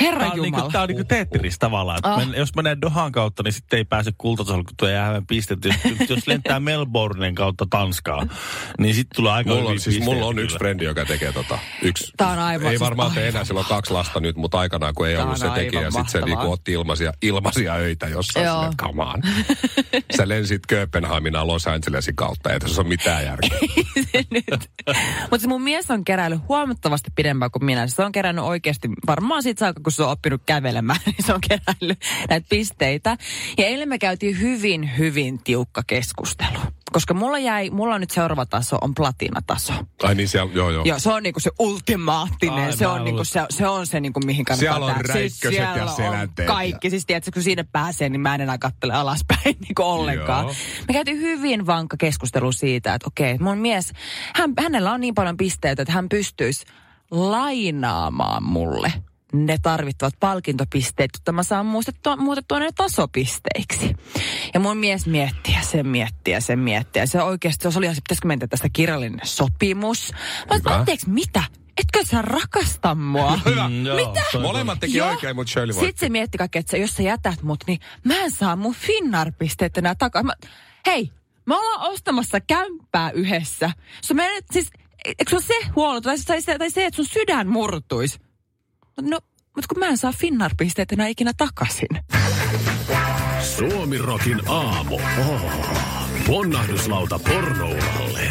Herra 0.01 0.19
Tää 0.19 0.31
on, 0.31 0.41
niinku, 0.41 0.57
Jumala. 0.57 0.71
tää 0.71 0.81
on 0.81 0.87
niinku 0.87 1.03
Tetris 1.03 1.59
tavallaan. 1.59 1.99
Ah. 2.03 2.11
Oh. 2.17 2.25
Men, 2.25 2.39
jos 2.39 2.55
menee 2.55 2.77
Dohan 2.81 3.11
kautta, 3.11 3.43
niin 3.43 3.53
sitten 3.53 3.77
ei 3.77 3.85
pääse 3.85 4.11
kultasolle, 4.17 4.63
kun 4.63 4.73
tulee 4.77 4.93
jäävän 4.93 5.25
pistet. 5.27 5.59
Jos, 5.65 5.75
jos 6.09 6.27
lentää 6.27 6.59
Melbournen 6.59 7.35
kautta 7.35 7.65
Tanskaan, 7.69 8.31
niin 8.79 8.95
sitten 8.95 9.15
tulee 9.15 9.31
aika 9.33 9.49
Mulla 9.49 9.69
on, 9.69 9.79
siis, 9.79 9.85
pisteitä 9.95 10.05
mulla 10.05 10.25
on 10.25 10.35
kyllä. 10.35 10.43
yksi 10.45 10.57
frendi, 10.57 10.85
joka 10.85 11.05
tekee 11.05 11.31
tota. 11.33 11.59
Yksi, 11.81 12.13
Tää 12.17 12.27
on 12.29 12.39
aivan- 12.39 12.65
ei 12.65 12.69
siis 12.69 12.81
varmaan 12.81 13.11
tee 13.11 13.27
enää, 13.27 13.43
sillä 13.45 13.59
on 13.59 13.65
kaksi 13.65 13.93
lasta 13.93 14.19
nyt, 14.19 14.35
mutta 14.35 14.59
aikanaan 14.59 14.93
kun 14.95 15.07
ei 15.07 15.15
Tää 15.15 15.23
ollut 15.23 15.37
se 15.37 15.49
tekijä, 15.49 15.91
sitten 15.91 16.09
se 16.09 16.21
niinku 16.21 16.51
otti 16.51 16.71
ilmaisia, 16.71 17.13
ilmaisia 17.21 17.73
öitä 17.73 18.07
jossain 18.07 18.45
Joo. 18.45 18.61
sinne, 18.61 19.03
on. 19.03 19.21
Sä 20.17 20.27
lensit 20.27 20.61
Kööpenhaminaan 20.67 21.47
Los 21.47 21.67
Angelesin 21.67 22.15
kautta, 22.15 22.49
ei 22.53 22.59
tässä 22.59 22.81
ole 22.81 22.87
mitään 22.89 23.25
järkeä. 23.25 23.59
Mutta 25.31 25.37
se 25.41 25.47
mun 25.47 25.61
mies 25.61 25.91
on 25.91 26.03
keräillyt 26.05 26.39
huomattavasti 26.49 27.11
pidempään 27.15 27.51
kuin 27.51 27.65
minä. 27.65 27.87
Se 27.87 28.03
on 28.03 28.11
kerännyt 28.11 28.45
oikeasti, 28.45 28.89
varmaan 29.07 29.43
siitä 29.43 29.59
saakka, 29.59 29.81
kun 29.87 29.91
se 29.91 30.03
on 30.03 30.09
oppinut 30.11 30.41
kävelemään, 30.45 30.99
niin 31.05 31.25
se 31.25 31.33
on 31.33 31.41
kerännyt 31.41 31.99
näitä 32.29 32.47
pisteitä. 32.49 33.17
Ja 33.57 33.65
eilen 33.65 33.89
me 33.89 33.97
käytiin 33.99 34.39
hyvin, 34.39 34.97
hyvin 34.97 35.43
tiukka 35.43 35.83
keskustelu. 35.87 36.59
Koska 36.91 37.13
mulla 37.13 37.39
jäi, 37.39 37.69
mulla 37.69 37.95
on 37.95 38.01
nyt 38.01 38.11
seuraava 38.11 38.45
taso, 38.45 38.77
on 38.81 38.95
platinataso. 38.95 39.73
Ai 40.03 40.15
niin 40.15 40.27
siellä, 40.27 40.51
joo 40.53 40.69
joo. 40.69 40.83
Joo, 40.85 40.99
se 40.99 41.09
on 41.13 41.23
niinku 41.23 41.39
se 41.39 41.51
ultimaattinen. 41.59 42.65
Ai, 42.65 42.77
se, 42.77 42.87
on 42.87 43.03
niinku 43.03 43.23
se, 43.23 43.41
se 43.49 43.67
on 43.67 43.87
se, 43.87 43.99
niinku, 43.99 44.19
mihin 44.25 44.45
kannattaa 44.45 44.73
Siellä 44.73 44.85
on 44.85 44.93
tää- 44.93 45.13
räikköset 45.15 45.43
ja 45.43 45.51
siellä 45.73 45.91
on 45.91 45.95
selänteet 45.95 46.47
Kaikki. 46.47 46.89
Siis 46.89 47.05
tiedätkö, 47.05 47.31
kun 47.33 47.43
sinne 47.43 47.65
pääsee, 47.71 48.09
niin 48.09 48.21
mä 48.21 48.35
en 48.35 48.41
enää 48.41 48.57
kattele 48.57 48.93
alaspäin 48.93 49.57
niinku 49.67 49.83
ollenkaan. 49.83 50.45
Joo. 50.45 50.53
Me 50.87 50.93
käytiin 50.93 51.19
hyvin 51.21 51.65
vankka 51.65 51.97
keskustelu 51.97 52.51
siitä, 52.51 52.93
että 52.93 53.07
okei, 53.07 53.37
mun 53.37 53.57
mies, 53.57 53.93
hän, 54.35 54.53
hänellä 54.59 54.91
on 54.91 55.01
niin 55.01 55.15
paljon 55.15 55.37
pisteitä, 55.37 55.81
että 55.81 55.93
hän 55.93 56.09
pystyisi 56.09 56.65
lainaamaan 57.11 58.43
mulle 58.43 58.93
ne 59.33 59.57
tarvittavat 59.61 60.13
palkintopisteet, 60.19 61.11
jotta 61.13 61.31
mä 61.31 61.43
saan 61.43 61.65
muutettua, 61.65 62.15
muutettua 62.15 62.59
ne 62.59 62.69
tasopisteiksi. 62.75 63.95
Ja 64.53 64.59
mun 64.59 64.77
mies 64.77 65.05
miettii 65.07 65.53
ja 65.53 65.61
se 65.61 65.83
miettii 65.83 66.33
ja 66.33 66.41
se 66.41 66.55
miettii. 66.55 66.99
Ja 67.01 67.07
se 67.07 67.21
oikeasti, 67.21 67.71
se 67.71 67.77
oli 67.77 67.85
ihan, 67.85 67.95
se, 67.95 68.01
pitäisikö 68.01 68.27
mennä 68.27 68.47
tästä 68.47 68.67
kirjallinen 68.73 69.19
sopimus. 69.23 70.13
Mä 70.65 70.75
anteeksi, 70.75 71.09
mitä? 71.09 71.43
Etkö 71.77 72.05
sä 72.05 72.21
rakasta 72.21 72.95
mua? 72.95 73.39
Hyvä. 73.45 73.69
Mm, 73.69 73.85
joo, 73.85 73.95
Mitä? 73.95 74.39
Molemmat 74.41 74.79
teki 74.79 74.97
Joo. 74.97 75.09
oikein, 75.09 75.35
mutta 75.35 75.51
Shirley 75.51 75.75
voi. 75.75 75.85
Sitten 75.85 76.07
se 76.07 76.09
mietti 76.09 76.37
kaikki, 76.37 76.59
että 76.59 76.71
sä- 76.71 76.77
jos 76.77 76.95
sä 76.95 77.03
jätät 77.03 77.41
mut, 77.43 77.63
niin 77.67 77.79
mä 78.03 78.13
en 78.15 78.31
saa 78.31 78.55
mun 78.55 78.75
Finnar-pisteet 78.75 79.77
enää 79.77 79.95
takaisin. 79.95 80.25
Mä, 80.25 80.33
hei, 80.85 81.11
me 81.45 81.55
ollaan 81.55 81.91
ostamassa 81.91 82.39
kämppää 82.39 83.11
yhdessä. 83.11 83.71
Se 84.01 84.13
menet, 84.13 84.45
siis, 84.51 84.69
eikö 85.05 85.29
se 85.29 85.35
ole 85.35 85.43
se 85.43 85.53
huono, 85.75 86.01
tai, 86.01 86.17
tai, 86.27 86.41
se, 86.41 86.57
tai 86.57 86.69
se, 86.69 86.85
että 86.85 86.95
sun 86.95 87.05
sydän 87.05 87.47
murtuisi? 87.47 88.19
No, 89.01 89.19
mutta 89.55 89.73
kun 89.73 89.79
mä 89.79 89.87
en 89.87 89.97
saa 89.97 90.11
Finnar-pisteet 90.11 90.91
enää 90.91 91.07
ikinä 91.07 91.31
takaisin. 91.37 91.87
Suomirokin 93.57 94.41
aamu. 94.49 94.95
Oh. 94.95 95.41
Ponnahduslauta 96.27 97.19
pornouralle. 97.19 98.29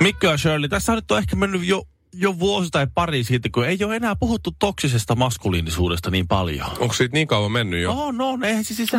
Mikko 0.00 0.26
ja 0.26 0.36
Shirley, 0.36 0.68
tässä 0.68 0.92
on 0.92 0.96
nyt 0.96 1.10
on 1.10 1.18
ehkä 1.18 1.36
mennyt 1.36 1.64
jo, 1.64 1.82
jo 2.20 2.38
vuosi 2.38 2.70
tai 2.70 2.86
pari 2.94 3.24
siitä, 3.24 3.48
kun 3.54 3.66
ei 3.66 3.78
ole 3.84 3.96
enää 3.96 4.16
puhuttu 4.16 4.50
toksisesta 4.58 5.14
maskuliinisuudesta 5.14 6.10
niin 6.10 6.28
paljon. 6.28 6.66
Onko 6.78 6.94
siitä 6.94 7.12
niin 7.14 7.28
kauan 7.28 7.52
mennyt 7.52 7.82
jo? 7.82 7.94
No, 7.94 8.10
no, 8.12 8.46
eihän 8.46 8.64
siis, 8.64 8.76
siis 8.76 8.90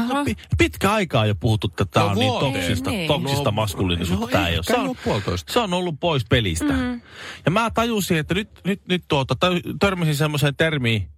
pitkä 0.58 0.92
aikaa 0.92 1.26
jo 1.26 1.36
puhuttu, 1.36 1.68
että 1.68 1.86
tämä 1.86 2.06
No 2.06 2.12
on 2.12 2.18
niin 2.18 2.34
toksista, 2.40 2.92
Ei, 2.92 2.98
niin. 2.98 3.08
toksista 3.08 3.44
No, 3.44 3.52
maskuliinisuutta. 3.52 4.26
no 4.26 4.32
tämä 4.32 4.48
ei 4.48 4.56
ole. 4.56 4.64
Se 4.64 4.76
on, 4.78 4.96
puolitoista. 5.04 5.54
se 5.54 5.60
on 5.60 5.74
ollut 5.74 6.00
pois 6.00 6.26
pelistä. 6.30 6.74
Mm. 6.74 7.02
Ja 7.46 7.52
mä 7.52 7.72
tajusin, 7.72 8.18
että 8.18 8.34
nyt, 8.34 8.50
nyt, 8.66 8.82
nyt 8.88 9.04
tuota, 9.08 9.36
tö- 9.46 9.76
törmäsin 9.80 10.16
semmoiseen 10.16 10.56
termiin, 10.56 11.10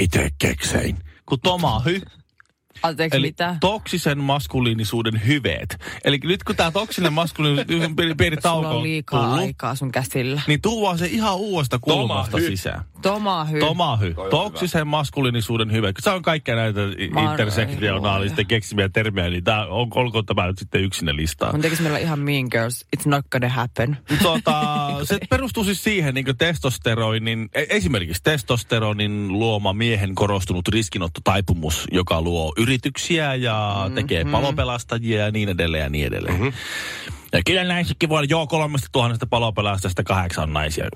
itse 0.00 0.30
keksein, 0.38 0.98
kuin 1.26 1.40
tomahy. 1.40 2.00
Anteeksi, 2.82 3.16
Eli 3.18 3.26
mitä? 3.26 3.56
toksisen 3.60 4.18
maskuliinisuuden 4.18 5.26
hyveet. 5.26 5.76
Eli 6.04 6.18
nyt 6.24 6.44
kun 6.44 6.56
tämä 6.56 6.70
toksinen 6.70 7.12
maskuliinisuus, 7.12 7.66
pieni, 7.96 8.14
pieni 8.14 8.36
Sulla 8.36 8.42
tauko 8.42 8.68
on 8.68 8.76
on 8.76 8.82
liikaa 8.82 9.22
tullut, 9.22 9.38
aikaa 9.38 9.74
sun 9.74 9.92
käsillä. 9.92 10.42
niin 10.46 10.60
tuodaan 10.60 10.98
se 10.98 11.06
ihan 11.06 11.36
uudesta 11.36 11.78
kulmasta 11.78 12.30
Tomahy. 12.30 12.50
sisään. 12.50 12.84
Tomahy. 13.02 13.58
Tomahy, 13.60 14.14
Toi 14.14 14.24
on 14.24 14.30
toksisen 14.30 14.86
maskuliinisuuden 14.86 15.72
hyve. 15.72 15.92
Se 16.00 16.10
on 16.10 16.22
kaikkia 16.22 16.54
näitä 16.56 16.80
intersektionaalisten 17.30 18.46
keksimiä 18.46 18.88
termejä, 18.88 19.30
niin 19.30 19.44
tää, 19.44 19.66
on, 19.66 19.88
olkoon 19.94 20.26
tämä 20.26 20.46
nyt 20.46 20.58
sitten 20.58 20.84
yksinä 20.84 21.16
listaa. 21.16 21.52
Mun 21.52 21.60
tekisi 21.60 21.82
meillä 21.82 21.98
ihan 21.98 22.18
mean 22.18 22.46
girls. 22.50 22.86
It's 22.96 23.02
not 23.08 23.26
gonna 23.30 23.48
happen. 23.48 23.96
Tota, 24.22 24.86
se 25.04 25.18
perustuu 25.30 25.64
siis 25.64 25.84
siihen 25.84 26.14
niin 26.14 26.26
testosteroinin, 26.38 27.48
e- 27.54 27.66
esimerkiksi 27.70 28.22
testosteronin 28.22 29.32
luoma 29.32 29.72
miehen 29.72 30.14
korostunut 30.14 30.68
riskinottotaipumus, 30.68 31.84
joka 31.92 32.22
luo 32.22 32.52
yrityksiä 32.68 33.34
ja 33.34 33.74
Mm-hmm. 33.78 33.94
tekee 33.94 34.24
palopelastajia 34.24 35.24
ja 35.24 35.30
niin 35.30 35.48
edelleen 35.48 35.82
ja 35.82 35.88
niin 35.90 36.06
edelleen. 36.06 36.34
Mm-hmm. 36.34 36.52
Ja 37.32 37.42
kyllä 37.46 37.64
näissäkin 37.64 38.08
voi 38.08 38.18
olla, 38.18 38.26
joo, 38.30 38.46
kolmesta 38.46 38.88
tuhannesta 38.92 39.26
palopelastajasta 39.26 40.04
kahdeksan 40.04 40.52
naisia. 40.52 40.88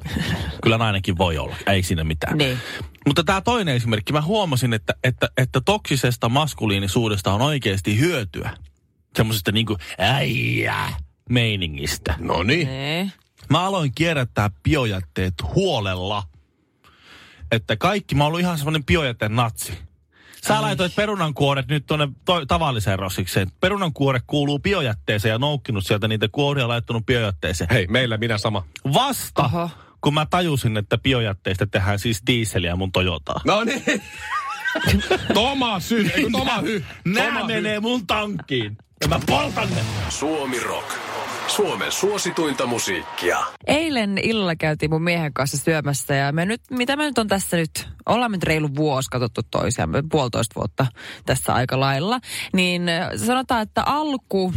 kyllä 0.62 0.78
nainenkin 0.78 1.18
voi 1.18 1.38
olla, 1.38 1.56
ei 1.66 1.82
siinä 1.82 2.04
mitään. 2.04 2.38
Niin. 2.38 2.58
Mutta 3.06 3.24
tämä 3.24 3.40
toinen 3.40 3.74
esimerkki, 3.74 4.12
mä 4.12 4.22
huomasin, 4.22 4.72
että, 4.72 4.94
että, 5.04 5.28
että 5.36 5.60
toksisesta 5.60 6.28
maskuliinisuudesta 6.28 7.32
on 7.32 7.42
oikeasti 7.42 7.98
hyötyä. 7.98 8.50
Semmoisesta 9.16 9.52
niinku 9.52 9.76
äijä 9.98 10.88
meiningistä. 11.28 12.14
No 12.18 12.42
niin. 12.42 12.66
Nee. 12.66 13.12
Mä 13.50 13.64
aloin 13.64 13.92
kierrättää 13.94 14.50
biojätteet 14.62 15.34
huolella. 15.54 16.22
Että 17.52 17.76
kaikki, 17.76 18.14
mä 18.14 18.24
oon 18.24 18.28
ollut 18.28 18.40
ihan 18.40 18.58
semmoinen 18.58 18.84
biojätteen 18.84 19.36
natsi. 19.36 19.72
Sä 20.48 20.62
laitoit 20.62 20.94
perunankuoret 20.94 21.68
nyt 21.68 21.86
tuonne 21.86 22.08
to- 22.24 22.46
tavalliseen 22.46 22.98
rossikseen. 22.98 23.50
Perunankuore 23.60 24.20
kuuluu 24.26 24.58
biojätteeseen 24.58 25.32
ja 25.32 25.38
noukkinut 25.38 25.86
sieltä 25.86 26.08
niitä 26.08 26.28
kuoria 26.32 26.68
laittanut 26.68 27.06
biojätteeseen. 27.06 27.68
Hei, 27.70 27.86
meillä 27.86 28.16
minä 28.16 28.38
sama. 28.38 28.64
Vasta, 28.94 29.44
Oho. 29.44 29.70
kun 30.00 30.14
mä 30.14 30.26
tajusin, 30.30 30.76
että 30.76 30.98
biojätteistä 30.98 31.66
tehdään 31.66 31.98
siis 31.98 32.22
diiseliä 32.26 32.76
mun 32.76 32.92
Toyotaa. 32.92 33.40
No 33.44 33.64
niin. 33.64 33.82
Toma 35.34 35.80
sy, 35.80 36.10
Toma 36.32 36.58
hy. 36.60 36.84
Nää 37.04 37.24
Toma 37.26 37.40
hy. 37.40 37.46
menee 37.46 37.80
mun 37.80 38.06
tankkiin. 38.06 38.76
Ja 39.00 39.08
mä 39.08 39.20
poltan 39.26 39.68
ne. 39.74 39.82
Suomi 40.08 40.60
Rock. 40.60 40.90
Suomen 41.46 41.92
suosituinta 41.92 42.66
musiikkia. 42.66 43.38
Eilen 43.66 44.18
illalla 44.18 44.56
käytiin 44.56 44.90
mun 44.90 45.02
miehen 45.02 45.32
kanssa 45.32 45.56
syömässä 45.56 46.14
ja 46.14 46.32
me 46.32 46.46
nyt, 46.46 46.60
mitä 46.70 46.96
me 46.96 47.04
nyt 47.04 47.18
on 47.18 47.28
tässä 47.28 47.56
nyt, 47.56 47.88
ollaan 48.06 48.32
nyt 48.32 48.42
reilu 48.42 48.68
vuosi 48.76 49.10
katsottu 49.10 49.40
toisiamme, 49.50 50.02
puolitoista 50.10 50.54
vuotta 50.54 50.86
tässä 51.26 51.54
aika 51.54 51.80
lailla, 51.80 52.20
niin 52.52 52.82
sanotaan, 53.26 53.62
että 53.62 53.82
alku, 53.86 54.54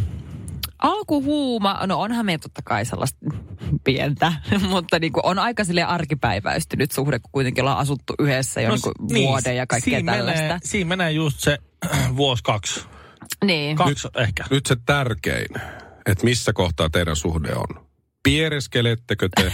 alkuhuuma, 0.80 1.80
no 1.88 2.00
onhan 2.00 2.26
meillä 2.26 2.42
totta 2.42 2.62
kai 2.62 2.86
sellaista 2.86 3.20
pientä, 3.84 4.34
mutta 4.70 5.00
niin 5.00 5.14
kuin 5.14 5.26
on 5.26 5.40
aika 5.40 5.64
silleen 5.64 5.88
arkipäiväistynyt 5.88 6.92
suhde, 6.92 7.20
kun 7.20 7.32
kuitenkin 7.32 7.62
ollaan 7.62 7.80
asuttu 7.80 8.14
yhdessä 8.20 8.62
jo 8.62 8.70
no, 8.70 8.76
niin 8.76 8.82
kuin 8.82 9.24
vuoden 9.24 9.56
ja 9.56 9.68
kaikkea 9.68 9.98
siinä 9.98 10.14
tällaista. 10.14 10.42
Menee, 10.42 10.60
siinä 10.64 10.88
menee 10.88 11.12
just 11.12 11.40
se 11.40 11.58
vuosi 12.18 12.44
kaksi. 12.44 12.86
Niin. 13.46 13.76
Kaksi 13.76 14.08
ehkä. 14.18 14.44
Nyt 14.50 14.66
se 14.66 14.76
tärkein, 14.86 15.48
että 16.06 16.24
missä 16.24 16.54
kohtaa 16.54 16.90
teidän 16.90 17.16
suhde 17.16 17.54
on. 17.56 17.86
Piereskelettekö 18.26 19.30
te 19.36 19.52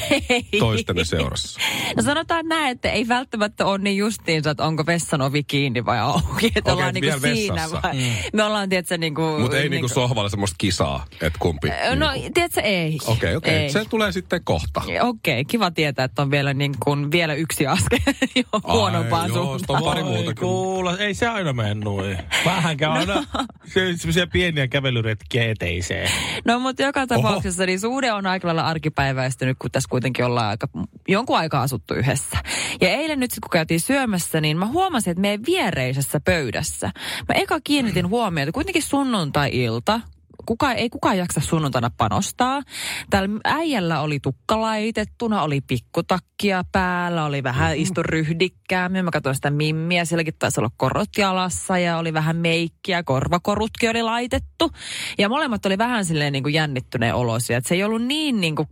toistenne 0.60 1.06
seurassa? 1.06 1.60
No 1.98 2.04
sanotaan 2.04 2.48
näin, 2.48 2.72
että 2.72 2.92
ei 2.92 3.08
välttämättä 3.08 3.66
ole 3.66 3.78
niin 3.78 3.98
justiinsa, 3.98 4.50
että 4.50 4.64
onko 4.64 4.86
vessan 4.86 5.22
ovi 5.22 5.44
kiinni 5.44 5.86
vai 5.86 6.00
auki. 6.00 6.52
Että 6.56 6.60
Okei, 6.60 6.74
ollaan 6.74 6.94
niinku 6.94 7.22
vielä 7.22 7.36
siinä 7.36 7.56
vessassa. 7.56 7.80
vai. 7.84 7.96
Me 8.34 8.44
ollaan, 8.44 8.70
tiedätkö, 8.70 8.98
niinku... 8.98 9.22
Mutta 9.40 9.58
ei 9.58 9.70
niinku 9.70 9.88
sohvalla 9.88 10.30
semmoista 10.30 10.56
kisaa, 10.58 11.06
että 11.12 11.40
kumpi. 11.40 11.68
No, 11.96 12.12
niinku- 12.12 12.32
tiedätkö, 12.34 12.62
ei. 12.62 12.98
Okei, 13.08 13.36
okei. 13.36 13.54
Ei. 13.56 13.70
Se 13.70 13.86
tulee 13.90 14.12
sitten 14.12 14.44
kohta. 14.44 14.82
Okei, 15.02 15.46
kiva 15.46 15.72
tietää, 15.72 16.06
että 16.06 16.22
on 16.22 16.32
vielä, 16.32 16.54
niin 16.54 16.74
kuin, 16.84 17.12
vielä 17.12 17.34
yksi 17.34 17.68
askel 17.68 18.00
jo 18.36 18.60
huonompaan 18.68 19.28
joo, 19.30 19.36
suuntaan. 19.36 19.60
sitä 19.60 19.74
on 19.74 19.84
pari 19.84 20.04
kyllä. 20.04 20.34
kuulla, 20.34 20.98
ei 20.98 21.14
se 21.14 21.28
aina 21.28 21.54
mene 21.54 21.74
noin. 21.74 22.18
Vähänkään 22.46 22.92
aina 22.92 23.16
no. 23.16 23.24
se, 23.66 23.98
semmoisia 23.98 24.28
pieniä 24.28 24.68
kävelyretkiä 24.68 25.52
eteiseen. 25.52 26.10
No 26.46 26.60
mutta 26.60 26.84
joka 26.84 27.08
tapauksessa 27.08 27.66
niin 27.66 27.80
suhde 27.80 28.12
on 28.12 28.26
aika 28.26 28.48
lailla 28.48 28.61
arkipäiväistynyt, 28.66 29.58
kun 29.60 29.72
tässä 29.72 29.90
kuitenkin 29.90 30.26
ollaan 30.26 30.50
aika, 30.50 30.68
jonkun 31.08 31.38
aikaa 31.38 31.62
asuttu 31.62 31.94
yhdessä. 31.94 32.38
Ja 32.82 32.90
eilen 32.90 33.20
nyt 33.20 33.32
sit, 33.32 33.40
kun 33.40 33.50
käytiin 33.50 33.80
syömässä, 33.80 34.42
niin 34.42 34.58
mä 34.58 34.66
huomasin, 34.66 35.12
että 35.12 35.22
meidän 35.22 35.46
viereisessä 35.46 36.20
pöydässä, 36.20 36.92
mä 37.30 37.36
eka 37.36 37.60
kiinnitin 37.64 38.10
huomiota, 38.10 38.52
kuitenkin 38.52 38.84
sunnuntai-ilta, 38.84 40.02
kuka, 40.46 40.74
ei 40.74 40.90
kukaan 40.90 41.18
jaksa 41.18 41.42
sunnuntaina 41.42 41.92
panostaa. 41.98 42.62
Täällä 43.10 43.40
äijällä 43.44 44.02
oli 44.02 44.20
tukka 44.20 44.62
laitettuna, 44.62 45.42
oli 45.44 45.62
pikkutakki 45.62 46.32
takkia 46.42 46.64
päällä, 46.72 47.26
oli 47.26 47.44
vähän 47.44 47.78
istu 47.78 48.04
ryhdikkäämmin. 48.04 49.06
Mä 49.06 49.12
katsoin 49.12 49.36
sitä 49.36 49.50
mimmiä, 49.50 50.06
sielläkin 50.06 50.34
taisi 50.40 50.60
olla 50.60 50.70
korot 50.78 51.10
jalassa 51.18 51.78
ja 51.78 51.98
oli 51.98 52.14
vähän 52.14 52.36
meikkiä, 52.36 53.04
korvakorutkin 53.04 53.90
oli 53.90 54.04
laitettu. 54.04 54.72
Ja 55.18 55.30
molemmat 55.30 55.66
oli 55.66 55.78
vähän 55.78 56.06
silleen 56.06 56.34
niin 56.34 56.44
kuin 56.44 56.54
jännittyneen 56.54 57.16
olosia, 57.16 57.58
että 57.58 57.68
se 57.68 57.76
ei 57.76 57.84
ollut 57.84 58.02
niin, 58.02 58.42
niin 58.42 58.56
kuin, 58.56 58.68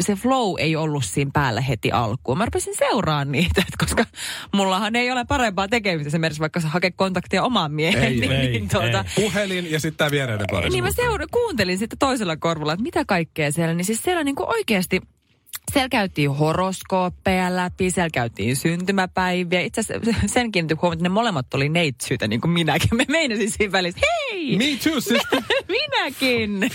se 0.00 0.14
flow 0.14 0.54
ei 0.58 0.76
ollut 0.76 1.04
siinä 1.04 1.30
päällä 1.34 1.60
heti 1.60 1.92
alkuun. 1.92 2.38
Mä 2.38 2.44
rupesin 2.44 2.76
seuraamaan 2.78 3.32
niitä, 3.32 3.60
että 3.60 3.76
koska 3.78 4.04
mullahan 4.52 4.96
ei 4.96 5.10
ole 5.10 5.24
parempaa 5.24 5.68
tekemistä 5.68 6.08
esimerkiksi 6.08 6.40
vaikka 6.40 6.60
se 6.60 6.68
hakee 6.68 6.90
kontaktia 6.90 7.42
omaan 7.42 7.72
mieheen. 7.72 8.04
Ei, 8.04 8.20
niin, 8.20 8.32
ei, 8.32 8.48
niin, 8.48 8.68
tuota, 8.68 9.04
ei. 9.16 9.24
Puhelin 9.24 9.70
ja 9.70 9.80
sitten 9.80 9.98
tämä 9.98 10.10
viereinen 10.10 10.46
pari. 10.50 10.70
niin 10.70 10.84
mä 10.84 10.90
seura- 11.06 11.26
kuuntelin 11.30 11.78
sitten 11.78 11.98
toisella 11.98 12.36
korvalla, 12.36 12.72
että 12.72 12.82
mitä 12.82 13.04
kaikkea 13.04 13.52
siellä. 13.52 13.74
Niin 13.74 13.84
siis 13.84 14.02
siellä 14.02 14.24
niinku 14.24 14.44
oikeasti 14.48 15.00
siellä 15.72 15.88
käytiin 15.88 16.30
horoskooppeja 16.30 17.56
läpi, 17.56 17.90
siellä 17.90 18.10
käytiin 18.10 18.56
syntymäpäiviä. 18.56 19.60
Itse 19.60 19.80
asiassa 19.80 20.10
sen 20.34 20.52
kiinnitin 20.52 20.76
huomioon, 20.82 20.92
että 20.92 21.02
ne 21.02 21.08
molemmat 21.08 21.54
oli 21.54 21.68
neitsyitä, 21.68 22.28
niin 22.28 22.40
kuin 22.40 22.50
minäkin. 22.50 22.88
Me 22.96 23.04
meinasin 23.08 23.50
siinä 23.50 23.72
välissä, 23.72 24.00
hei! 24.30 24.56
Me 24.58 24.64
too, 24.84 25.00
sister. 25.00 25.42
Minäkin! 25.68 26.70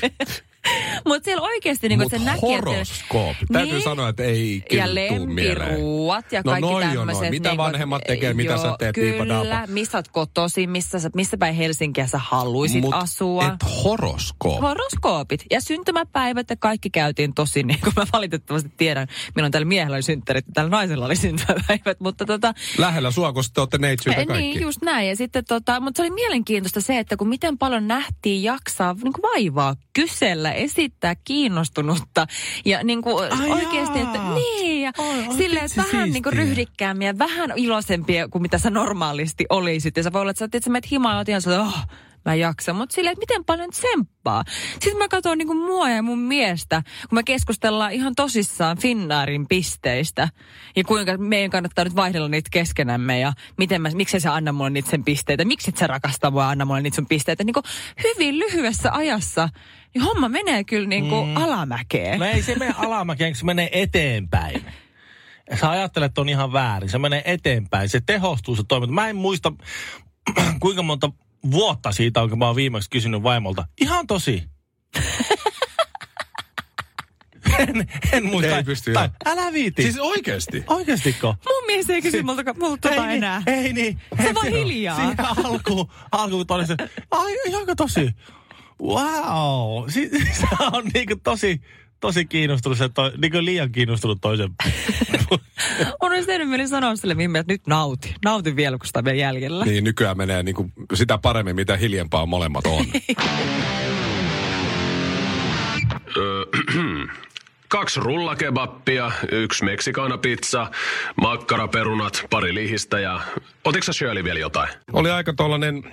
Mutta 1.08 1.25
siellä 1.25 1.41
oikeasti 1.41 1.89
niin 1.89 2.00
Mutta 2.01 2.18
se 2.20 2.25
näki, 2.25 2.38
että... 2.53 2.70
horoskoop. 2.70 3.36
Täytyy 3.53 3.74
Niin. 3.74 3.84
sanoa, 3.84 4.10
että 4.10 4.24
ei 4.24 4.63
kyllä 4.70 4.82
Ja 4.82 4.88
mieleen. 4.88 5.22
lempiruuat 5.22 6.32
ja 6.32 6.41
No 6.46 6.51
kaikki 6.51 6.72
noi 6.72 6.84
on 6.84 6.88
noi. 6.88 6.98
tämmöiset. 6.98 7.30
Mitä 7.32 7.50
niinku- 7.50 7.63
vanhemmat 7.63 8.01
tekee, 8.08 8.34
mitä 8.34 8.58
sä 8.58 8.75
teet, 8.80 8.96
Kyllä, 8.96 9.27
daapa. 9.27 9.68
missä 9.68 9.98
oot 9.98 10.08
kotoisin, 10.08 10.70
missä, 10.70 11.00
sä- 11.00 11.10
missä 11.15 11.38
päin 11.38 11.56
Helsinkiä 11.56 12.08
sä 12.08 12.18
haluisit 12.24 12.82
Mut 12.82 12.94
asua. 12.96 13.46
et 13.46 13.84
horoskoop. 13.84 14.62
Horoskoopit 14.62 15.46
ja 15.51 15.62
syntymäpäivät 15.62 16.50
ja 16.50 16.56
kaikki 16.60 16.89
käytiin 16.89 17.34
tosi 17.34 17.63
niin 17.72 17.80
kuin 17.82 17.94
mä 17.96 18.06
valitettavasti 18.13 18.70
tiedän, 18.77 19.08
milloin 19.36 19.51
tällä 19.51 19.65
miehellä 19.65 19.96
oli 19.96 20.03
synttärit 20.03 20.46
ja 20.48 20.51
tällä 20.53 20.70
naisella 20.70 21.06
oli 21.06 21.15
syntymäpäivät, 21.25 22.00
mutta 22.00 22.25
tota, 22.25 22.53
Lähellä 22.77 23.12
sua, 23.12 23.34
kun 23.34 23.44
sitten 23.44 23.62
olette 23.62 23.77
neitsyitä 23.77 24.15
kaikki. 24.25 24.34
niin 24.44 24.62
just 24.62 24.82
näin. 24.82 25.10
Ja 25.10 25.15
sitten 25.15 25.46
tota, 25.46 25.80
mutta 25.80 25.98
se 25.98 26.01
oli 26.08 26.15
mielenkiintoista 26.15 26.82
se, 26.82 27.00
että 27.00 27.18
kun 27.18 27.30
miten 27.30 27.58
paljon 27.58 27.88
nähtiin 27.88 28.44
jaksaa 28.44 28.94
niin 29.03 29.13
kuin 29.13 29.22
vaivaa 29.34 29.75
kysellä, 29.94 30.50
esittää 30.51 31.15
kiinnostunutta 31.15 32.27
ja 32.65 32.84
niin 32.84 33.01
kuin 33.01 33.31
Ai 33.34 33.51
oikeasti, 33.51 34.00
että 34.00 34.17
jaa. 34.17 34.36
niin 34.36 34.81
ja 34.81 34.91
Oi, 34.98 35.38
silleen, 35.38 35.65
että 35.65 35.84
vähän 35.84 36.10
niin 36.10 36.24
kuin 36.24 36.34
siistiä. 36.34 36.50
ryhdikkäämpiä, 36.50 37.17
vähän 37.17 37.53
iloisempia 37.55 38.27
kuin 38.27 38.41
mitä 38.41 38.58
sä 38.58 38.70
normaalisti 38.70 39.46
olisit. 39.50 39.98
Ja 39.98 40.03
sä 40.03 40.13
voi 40.13 40.22
olla, 40.22 40.31
että 40.31 40.39
sä, 40.39 40.46
että 40.46 40.60
sä 40.63 40.70
menet 40.70 40.91
himaan 40.91 41.17
ja 41.17 41.24
ihan 41.27 41.41
sellainen, 41.41 41.67
oh, 41.67 41.88
mä 42.25 42.36
jaksan. 42.36 42.75
Mutta 42.75 42.96
silleen, 42.96 43.12
että 43.13 43.22
miten 43.22 43.46
paljon 43.46 43.70
tsemppaa. 43.70 44.43
Sitten 44.72 44.98
mä 44.98 45.08
katson 45.08 45.38
niin 45.38 45.48
kuin 45.48 45.58
mua 45.58 45.89
ja 45.89 46.03
mun 46.03 46.20
miestä, 46.20 46.84
kun 47.10 47.17
me 47.17 47.24
keskustellaan 47.24 47.91
ihan 47.91 48.15
tosissaan 48.15 48.77
Finnaarin 48.77 49.48
pisteistä. 49.48 50.29
Ja 50.75 50.84
kuinka 50.84 51.17
meidän 51.17 51.50
kannattaa 51.51 51.84
nyt 51.86 51.96
vaihdella 51.96 52.27
niitä 52.27 52.50
keskenämme 52.51 53.20
ja 53.20 53.34
miten 53.58 53.81
mä, 53.81 53.89
miksi 53.93 54.20
sä 54.20 54.34
anna 54.34 54.51
mulle 54.51 54.70
niitä 54.70 54.89
sen 54.89 55.03
pisteitä. 55.03 55.46
Miksi 55.46 55.70
et 55.70 55.77
sä 55.77 55.88
rakasta 55.88 56.31
mua 56.31 56.43
ja 56.43 56.50
anna 56.50 56.65
mulle 56.65 56.81
niitä 56.81 56.96
sun 56.96 57.08
pisteitä. 57.08 57.43
Niin 57.43 57.53
kuin 57.53 57.63
hyvin 58.03 58.39
lyhyessä 58.39 58.91
ajassa 58.91 59.50
niin 59.93 60.03
homma 60.03 60.29
menee 60.29 60.63
kyllä 60.63 60.88
niin 60.88 61.10
kuin 61.10 61.27
mm. 61.27 61.38
alamäkeen. 61.38 62.19
No 62.19 62.25
ei 62.25 62.41
se 62.41 62.55
mene 62.55 62.74
alamäkeen, 62.77 63.36
se 63.36 63.45
menee 63.45 63.69
eteenpäin. 63.71 64.65
Sä 65.60 65.69
ajattelet, 65.69 66.05
että 66.12 66.21
on 66.21 66.29
ihan 66.29 66.53
väärin. 66.53 66.89
Se 66.89 66.98
menee 66.98 67.21
eteenpäin. 67.25 67.89
Se 67.89 68.01
tehostuu 68.05 68.55
se 68.55 68.63
toiminta. 68.67 68.93
Mä 68.93 69.10
en 69.10 69.15
muista, 69.15 69.53
kuinka 70.62 70.83
monta 70.83 71.12
vuotta 71.51 71.91
siitä 71.91 72.21
on, 72.21 72.29
kun 72.29 72.39
mä 72.39 72.48
oon 72.48 72.55
viimeksi 72.55 72.89
kysynyt 72.89 73.24
vaimolta. 73.24 73.67
Ihan 73.81 74.07
tosi. 74.07 74.43
en, 77.60 77.88
en 78.12 78.25
muista. 78.25 78.57
Ei 78.57 78.63
pysty 78.63 78.93
tai, 78.93 79.10
älä 79.25 79.53
viiti. 79.53 79.81
Siis 79.81 80.00
oikeesti? 80.00 80.63
Oikeastiko? 80.67 81.27
Mun 81.27 81.65
mies 81.67 81.89
ei 81.89 82.01
kysy 82.01 82.24
multa, 82.24 82.53
multa 82.60 82.89
tota 82.89 83.07
ei, 83.07 83.17
enää. 83.17 83.43
Ei 83.48 83.74
niin. 83.74 84.01
Se 84.24 84.36
vaan 84.36 84.48
hiljaa. 84.48 84.95
Siihen 84.95 85.15
alkuun, 85.45 85.91
alkuun 86.12 86.48
todella 86.48 86.67
se, 86.67 86.75
ai 87.12 87.33
ihan 87.48 87.65
tosi. 87.77 88.15
Wow. 88.82 89.90
Si- 89.90 90.10
se 90.40 90.48
on 90.72 90.84
niinku 90.94 91.16
tosi, 91.24 91.62
tosi 92.00 92.26
kiinnostunut, 92.26 92.78
se 92.78 92.90
toi, 92.90 93.12
niinku 93.18 93.38
liian 93.42 93.72
kiinnostunut 93.72 94.18
toisen. 94.22 94.50
On 96.02 96.12
olisi 96.12 96.28
tehnyt 96.28 96.50
mieli 96.50 96.68
sanoa 96.68 96.96
sille 96.96 97.14
Mimmi, 97.14 97.40
että 97.40 97.54
nyt 97.54 97.68
nauti. 97.68 98.16
Nauti 98.26 98.56
vielä, 98.56 98.78
kun 98.78 98.88
sitä 98.88 99.04
vielä 99.04 99.18
jäljellä. 99.18 99.66
Niin 99.66 99.84
nykyään 99.84 100.18
menee 100.18 100.44
niin 100.44 100.56
kuin 100.56 100.74
sitä 100.94 101.18
paremmin, 101.18 101.56
mitä 101.56 101.78
hiljempaa 101.78 102.26
molemmat 102.26 102.66
on. 102.68 102.86
Kaksi 107.68 108.00
rullakebappia, 108.00 109.12
yksi 109.32 109.66
meksikaanapizza, 109.66 110.72
makkaraperunat, 111.22 112.26
pari 112.30 112.54
lihistä 112.54 113.00
ja... 113.00 113.22
Otitko 113.66 113.84
sä 113.84 113.94
Shirley 113.94 114.24
vielä 114.24 114.40
jotain? 114.40 114.70
Oli 114.94 115.12
aika 115.12 115.34
tollanen 115.34 115.84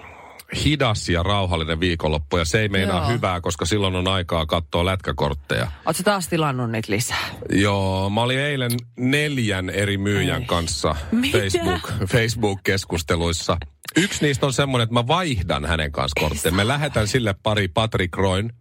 hidas 0.64 1.08
ja 1.08 1.22
rauhallinen 1.22 1.80
viikonloppu 1.80 2.36
ja 2.36 2.44
se 2.44 2.60
ei 2.60 2.68
meinaa 2.68 2.98
Joo. 3.00 3.08
hyvää, 3.08 3.40
koska 3.40 3.64
silloin 3.64 3.96
on 3.96 4.08
aikaa 4.08 4.46
katsoa 4.46 4.84
lätkäkortteja. 4.84 5.70
Oletko 5.86 6.02
taas 6.02 6.28
tilannut 6.28 6.70
niitä 6.70 6.92
lisää? 6.92 7.28
Joo, 7.52 8.10
mä 8.10 8.22
olin 8.22 8.38
eilen 8.38 8.70
neljän 8.98 9.70
eri 9.70 9.98
myyjän 9.98 10.40
Ei. 10.40 10.46
kanssa 10.46 10.96
Mitä? 11.12 11.38
Facebook, 11.38 11.92
Facebook-keskusteluissa. 12.08 13.56
Yksi 13.96 14.24
niistä 14.24 14.46
on 14.46 14.52
semmoinen, 14.52 14.82
että 14.84 14.94
mä 14.94 15.06
vaihdan 15.06 15.64
hänen 15.64 15.92
kanssa 15.92 16.20
kortteja. 16.20 16.52
Me 16.54 16.68
lähetän 16.68 17.08
sille 17.08 17.34
pari 17.42 17.68
Patrick 17.68 18.16
Roin, 18.16 18.52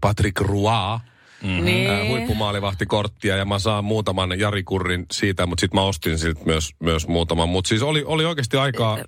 Patrick 0.00 0.40
Roy, 0.40 0.70
Mm. 1.42 1.64
Niin. 1.64 2.08
huippumaalivahtikorttia 2.08 3.36
ja 3.36 3.44
mä 3.44 3.58
saan 3.58 3.84
muutaman 3.84 4.38
Jari 4.40 4.62
Kurrin 4.62 5.06
siitä, 5.12 5.46
mutta 5.46 5.60
sitten 5.60 5.80
mä 5.80 5.84
ostin 5.86 6.18
siltä 6.18 6.40
myös, 6.44 6.70
myös 6.80 7.08
muutaman. 7.08 7.48
Mutta 7.48 7.68
siis 7.68 7.82
oli, 7.82 8.04
oli 8.06 8.24
oikeasti 8.24 8.56
aikaa 8.56 8.98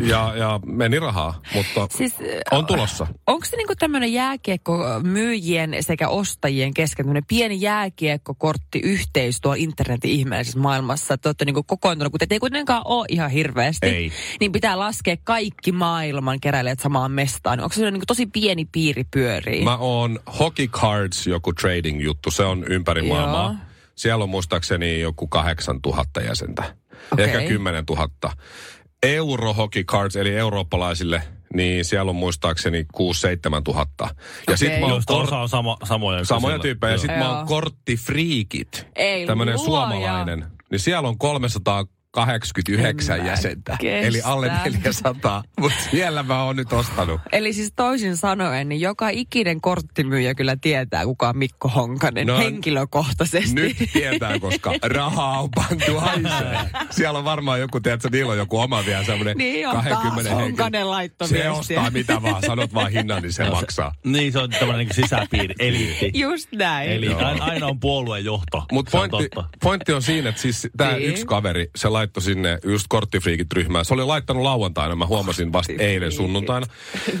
ja, 0.00 0.32
ja 0.36 0.60
meni 0.66 0.98
rahaa, 0.98 1.40
mutta 1.54 1.86
Siis, 1.90 2.14
on 2.50 2.66
tulossa. 2.66 3.06
Onko 3.26 3.44
se 3.44 3.56
niinku 3.56 3.74
tämmöinen 3.78 4.12
jääkiekko 4.12 4.78
myyjien 5.02 5.76
sekä 5.80 6.08
ostajien 6.08 6.74
kesken, 6.74 7.04
tämmöinen 7.04 7.24
pieni 7.28 7.60
jääkiekkokortti 7.60 8.78
yhteys 8.78 9.40
tuolla 9.40 9.56
internetin 9.58 10.10
ihmeellisessä 10.10 10.58
maailmassa, 10.58 11.14
että 11.14 11.22
te 11.22 11.28
olette 11.28 11.44
niinku 11.44 11.62
kokoontunut, 11.62 12.10
kun 12.10 12.18
te 12.18 12.26
ei 12.30 12.38
kuitenkaan 12.38 12.82
ole 12.84 13.06
ihan 13.08 13.30
hirveästi, 13.30 13.86
Ei. 13.86 14.12
niin 14.40 14.52
pitää 14.52 14.78
laskea 14.78 15.16
kaikki 15.24 15.72
maailman 15.72 16.40
keräilijät 16.40 16.80
samaan 16.80 17.12
mestaan. 17.12 17.60
Onko 17.60 17.74
se 17.74 17.90
niinku 17.90 18.06
tosi 18.06 18.26
pieni 18.26 18.64
piiri 18.72 19.04
pyörii? 19.10 19.64
Mä 19.64 19.76
oon 19.76 20.20
Hockey 20.38 20.66
Cards 20.66 21.26
joku 21.26 21.52
trading-juttu, 21.52 22.30
se 22.30 22.44
on 22.44 22.64
ympäri 22.64 23.08
Joo. 23.08 23.16
maailmaa. 23.16 23.56
Siellä 23.94 24.22
on 24.22 24.30
muistaakseni 24.30 25.00
joku 25.00 25.26
8000 25.26 26.20
jäsentä. 26.20 26.76
Okei. 27.12 27.24
Ehkä 27.24 27.40
10 27.48 27.84
000. 27.90 28.08
Euro 29.04 29.54
Hockey 29.54 29.84
Cards, 29.84 30.16
eli 30.16 30.36
eurooppalaisille, 30.36 31.22
niin 31.54 31.84
siellä 31.84 32.10
on 32.10 32.16
muistaakseni 32.16 32.86
6-7 32.96 33.62
tuhatta. 33.64 34.04
Ja 34.04 34.10
okay. 34.42 34.56
sit 34.56 34.80
mä 34.80 34.86
oon 34.86 34.94
Just 34.94 35.06
kor- 35.06 35.34
on 35.34 35.48
sama, 35.48 35.76
samoja. 35.84 36.24
Samoja 36.24 36.58
tyyppejä. 36.58 36.92
Ja 36.92 36.98
sit 36.98 37.10
Joo. 37.10 37.18
mä 37.18 37.36
oon 37.36 37.46
korttifriikit. 37.46 38.86
Tämmönen 39.26 39.58
suomalainen. 39.58 40.44
Niin 40.70 40.80
siellä 40.80 41.08
on 41.08 41.18
300 41.18 41.84
89 42.14 43.26
jäsentä, 43.26 43.76
kestä. 43.80 44.08
eli 44.08 44.20
alle 44.24 44.50
400, 44.64 45.44
mutta 45.60 45.78
siellä 45.90 46.22
mä 46.22 46.44
oon 46.44 46.56
nyt 46.56 46.72
ostanut. 46.72 47.20
Eli 47.32 47.52
siis 47.52 47.72
toisin 47.76 48.16
sanoen, 48.16 48.68
niin 48.68 48.80
joka 48.80 49.08
ikinen 49.08 49.60
korttimyyjä 49.60 50.34
kyllä 50.34 50.56
tietää, 50.60 51.04
kuka 51.04 51.28
on 51.28 51.38
Mikko 51.38 51.68
Honkanen 51.68 52.26
no, 52.26 52.38
henkilökohtaisesti. 52.38 53.54
Nyt 53.54 53.76
tietää, 53.92 54.38
koska 54.38 54.72
rahaa 54.82 55.40
on 55.40 55.48
pantu. 55.54 56.02
Siellä 56.90 57.18
on 57.18 57.24
varmaan 57.24 57.60
joku, 57.60 57.80
tiedätkö, 57.80 58.08
niillä 58.12 58.32
on 58.32 58.38
joku 58.38 58.60
oma 58.60 58.86
vielä 58.86 59.04
semmoinen 59.04 59.36
niin 59.36 59.70
20 59.70 60.34
Honkanen 60.34 60.90
laitto, 60.90 61.26
Se 61.26 61.50
ostaa 61.50 61.90
mitä 61.90 62.22
vaan, 62.22 62.42
sanot 62.46 62.74
vaan 62.74 62.92
hinnan, 62.92 63.22
niin 63.22 63.32
se 63.32 63.44
no, 63.48 63.50
maksaa. 63.50 63.90
Se, 63.90 64.10
niin, 64.10 64.32
se 64.32 64.38
on 64.38 64.50
tämmöinen 64.50 64.78
niinku 64.78 64.94
sisäpiiri, 64.94 65.54
eli. 65.58 66.10
Just 66.14 66.52
näin. 66.52 66.90
Eli 66.90 67.14
aina 67.40 67.66
on 67.66 67.80
puolueen 67.80 68.24
johto. 68.24 68.64
Mutta 68.72 68.90
pointti, 68.90 69.28
on 69.36 69.44
pointti 69.62 69.92
on 69.92 70.02
siinä, 70.02 70.28
että 70.28 70.42
siis 70.42 70.68
tämä 70.76 70.92
niin. 70.92 71.10
yksi 71.10 71.26
kaveri, 71.26 71.70
se 71.76 71.88
laittoi 72.04 72.22
sinne 72.22 72.58
just 72.64 72.86
korttifriikit 72.88 73.52
ryhmään. 73.52 73.84
Se 73.84 73.94
oli 73.94 74.04
laittanut 74.04 74.42
lauantaina, 74.42 74.96
mä 74.96 75.06
huomasin 75.06 75.52
vasta 75.52 75.72
eilen 75.78 76.12
sunnuntaina. 76.12 76.66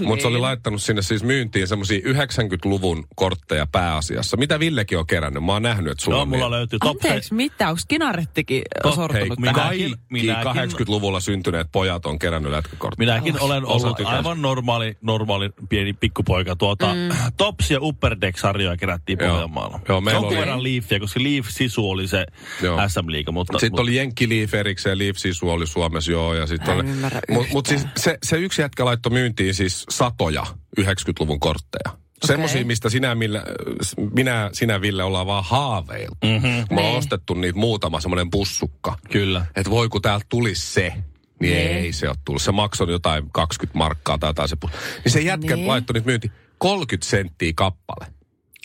Mutta 0.00 0.22
se 0.22 0.26
oli 0.28 0.34
Niin. 0.34 0.42
laittanut 0.42 0.82
sinne 0.82 1.02
siis 1.02 1.22
myyntiin 1.22 1.68
semmoisia 1.68 2.00
90-luvun 2.04 3.04
kortteja 3.16 3.66
pääasiassa. 3.72 4.36
Mitä 4.36 4.58
Villekin 4.60 4.98
on 4.98 5.06
kerännyt? 5.06 5.44
Mä 5.44 5.52
oon 5.52 5.62
nähnyt, 5.62 5.92
että 5.92 6.04
sulla 6.04 6.16
Joo, 6.16 6.22
on 6.22 6.28
mulla 6.28 6.44
niitä. 6.44 6.50
löytyy 6.56 6.78
top 6.78 6.90
Anteeksi, 6.90 7.34
mitä? 7.34 7.68
Onko 7.68 7.80
Kinarettikin 7.88 8.62
Top- 8.82 8.94
sortunut 8.94 9.12
hei, 9.20 9.28
tähän? 9.28 9.40
minäkin- 9.40 9.90
Kaikki 9.90 10.06
minäkin- 10.10 10.44
80-luvulla 10.44 11.20
syntyneet 11.20 11.66
pojat 11.72 12.06
on 12.06 12.18
kerännyt 12.18 12.52
lätkäkortteja. 12.52 13.06
Minäkin 13.12 13.40
olen 13.40 13.64
ollut 13.66 13.98
Osa 13.98 14.08
aivan 14.08 14.42
normaali, 14.42 14.96
normaali 15.02 15.50
pieni 15.68 15.92
pikkupoika. 15.92 16.56
Tuota, 16.56 16.86
mm. 16.94 17.16
Tops 17.36 17.70
ja 17.70 17.78
Upper 17.80 18.16
Deck-sarjoja 18.20 18.76
kerättiin 18.76 19.18
Joo. 19.20 19.30
Pohjanmaalla. 19.32 19.80
Joo, 19.88 20.00
meillä 20.00 20.16
Jonkun 20.16 20.32
oli- 20.32 20.40
verran 20.40 20.62
Leafia, 20.62 21.00
koska 21.00 21.20
Leaf 21.22 21.46
Sisu 21.48 21.90
oli 21.90 22.08
se 22.08 22.26
Joo. 22.62 22.88
SM-liiga. 22.88 23.32
Mutta, 23.32 23.52
Sitten 23.52 23.70
mutta, 23.70 23.82
oli 23.82 23.96
Jenkki 23.96 24.28
Leaf 24.28 24.54
erikseen, 24.74 24.98
Leaf 24.98 25.16
Sisu 25.16 25.50
oli 25.50 25.66
Suomessa, 25.66 26.12
joo. 26.12 26.34
Ja 26.34 26.46
sit 26.46 26.66
Mä 26.66 26.72
oli, 26.72 26.84
ymmärrä 26.84 27.20
mut, 27.52 27.66
siis 27.66 27.86
se, 27.96 28.18
se 28.22 28.36
yksi 28.36 28.62
jätkä 28.62 28.84
laittoi 28.84 29.12
myyntiin 29.12 29.54
siis 29.54 29.84
satoja 29.90 30.46
90-luvun 30.80 31.40
kortteja. 31.40 31.98
Semmoisia, 32.24 32.64
mistä 32.64 32.90
sinä, 32.90 33.14
millä, 33.14 33.44
minä, 34.14 34.50
sinä 34.52 34.80
Ville 34.80 35.02
ollaan 35.02 35.26
vaan 35.26 35.44
haaveiltu. 35.44 36.16
Mm-hmm. 36.24 36.66
Kun 36.68 36.76
me 36.76 36.80
on 36.80 36.86
Niin. 36.86 36.98
ostettu 36.98 37.34
niitä 37.34 37.58
muutama 37.58 38.00
semmoinen 38.00 38.30
pussukka. 38.30 38.98
Kyllä. 39.10 39.46
Että 39.56 39.70
voi 39.70 39.88
kun 39.88 40.02
täältä 40.02 40.26
tulisi 40.28 40.72
se. 40.72 40.92
Niin 41.40 41.56
Niin. 41.56 41.68
ei 41.76 41.92
se 41.92 42.08
ole 42.08 42.16
tullut. 42.24 42.42
Se 42.42 42.52
maksoi 42.52 42.90
jotain 42.90 43.30
20 43.32 43.78
markkaa 43.78 44.18
tai 44.18 44.28
jotain 44.30 44.48
se 44.48 44.56
pu- 44.66 44.70
Niin 45.04 45.12
se 45.12 45.20
jätkä 45.20 45.56
Niin. 45.56 45.68
laittoi 45.68 45.94
niitä 45.94 46.06
myynti 46.06 46.32
30 46.58 47.10
senttiä 47.10 47.52
kappale. 47.56 48.06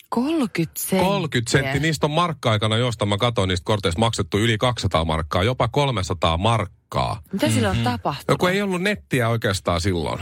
30 0.10 0.80
senttiä. 0.80 1.08
30 1.08 1.52
senttiä. 1.52 1.80
Niistä 1.80 2.06
on 2.06 2.12
markka-aikana, 2.12 2.78
josta 2.78 3.06
mä 3.06 3.18
katsoin 3.18 3.48
niistä 3.48 3.66
korteista 3.66 4.00
maksettu 4.00 4.38
yli 4.38 4.58
200 4.58 5.06
markkaa, 5.06 5.44
jopa 5.44 5.68
300 5.68 6.38
markkaa. 6.38 7.22
Mitä 7.34 7.50
sillä 7.50 7.68
Mm-hmm. 7.74 7.86
on 7.86 7.92
tapahtunut? 7.92 8.28
No 8.28 8.36
kun 8.38 8.50
ei 8.50 8.62
ollut 8.62 8.82
nettiä 8.82 9.30
oikeastaan 9.30 9.82
silloin. 9.82 10.20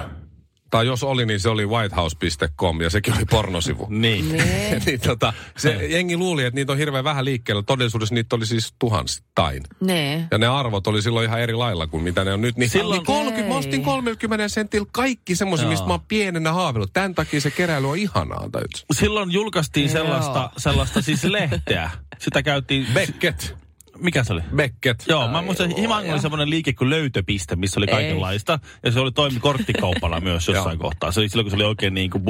Tai 0.69 0.87
jos 0.87 1.03
oli, 1.03 1.25
niin 1.25 1.39
se 1.39 1.49
oli 1.49 1.65
whitehouse.com 1.65 2.81
ja 2.81 2.89
sekin 2.89 3.13
oli 3.17 3.25
pornosivu. 3.25 3.87
Niin. 3.97 4.31
Niin. 4.31 4.81
niin 4.85 4.99
tota, 4.99 5.33
se 5.57 5.87
jengi 5.87 6.17
luuli, 6.17 6.43
että 6.43 6.55
niitä 6.55 6.71
on 6.71 6.77
hirveän 6.77 7.03
vähän 7.03 7.25
liikkeellä. 7.25 7.63
Todellisuudessa 7.63 8.15
niitä 8.15 8.35
oli 8.35 8.45
siis 8.45 8.73
tuhansittain. 8.79 9.63
Niin. 9.81 10.27
Ja 10.31 10.37
ne 10.37 10.47
arvot 10.47 10.87
oli 10.87 11.01
silloin 11.01 11.25
ihan 11.25 11.39
eri 11.41 11.53
lailla 11.53 11.87
kuin 11.87 12.03
mitä 12.03 12.23
ne 12.23 12.33
on 12.33 12.41
nyt. 12.41 12.57
Niin 12.57 12.69
Silloin- 12.69 12.97
niin 12.97 13.05
30, 13.05 13.53
mä 13.53 13.59
ostin 13.59 13.83
30 13.83 14.47
sentillä 14.47 14.87
kaikki 14.91 15.35
semmoisia, 15.35 15.67
mistä 15.67 15.87
mä 15.87 15.93
oon 15.93 16.05
pienenä 16.07 16.53
haaveillut. 16.53 16.93
Tämän 16.93 17.15
takia 17.15 17.41
se 17.41 17.51
keräily 17.51 17.89
on 17.89 17.97
ihanaa. 17.97 18.49
täytyy. 18.51 18.85
Silloin 18.93 19.31
julkaistiin 19.31 19.89
sellaista, 19.89 20.49
sellaista 20.57 21.01
siis 21.01 21.23
lehteä. 21.23 21.91
Sitä 22.19 22.43
käytiin... 22.43 22.87
Beckett. 22.93 23.66
Mikä 23.99 24.23
se 24.23 24.33
oli? 24.33 24.41
Beckett. 24.55 25.03
Joo, 25.07 25.27
mä 25.27 25.41
muistan, 25.41 25.75
Himang 25.77 26.11
oli 26.11 26.19
semmoinen 26.19 26.49
liike 26.49 26.73
kuin 26.73 26.89
löytöpiste, 26.89 27.55
missä 27.55 27.79
oli 27.79 27.85
Ei. 27.89 27.93
kaikenlaista. 27.93 28.59
Ja 28.83 28.91
se 28.91 28.99
oli 28.99 29.11
toimi 29.11 29.39
korttikauppana 29.39 30.19
myös 30.19 30.47
jossain 30.47 30.79
kohtaa. 30.79 31.11
Se 31.11 31.19
oli 31.19 31.29
silloin, 31.29 31.45
kun 31.45 31.51
se 31.51 31.55
oli 31.55 31.63
oikein 31.63 31.93
niin 31.93 32.09
kuin 32.09 32.23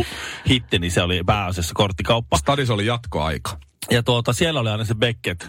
hitti, 0.50 0.80
niin 0.80 0.92
se 0.92 1.02
oli 1.02 1.22
pääasiassa 1.26 1.74
korttikauppa. 1.76 2.38
Stadis 2.38 2.70
oli 2.70 2.86
jatkoaika. 2.86 3.58
Ja 3.92 4.04
tuota, 4.04 4.34
siellä 4.34 4.60
oli 4.60 4.70
aina 4.70 4.86
se 4.86 4.96
Beckett. 4.96 5.44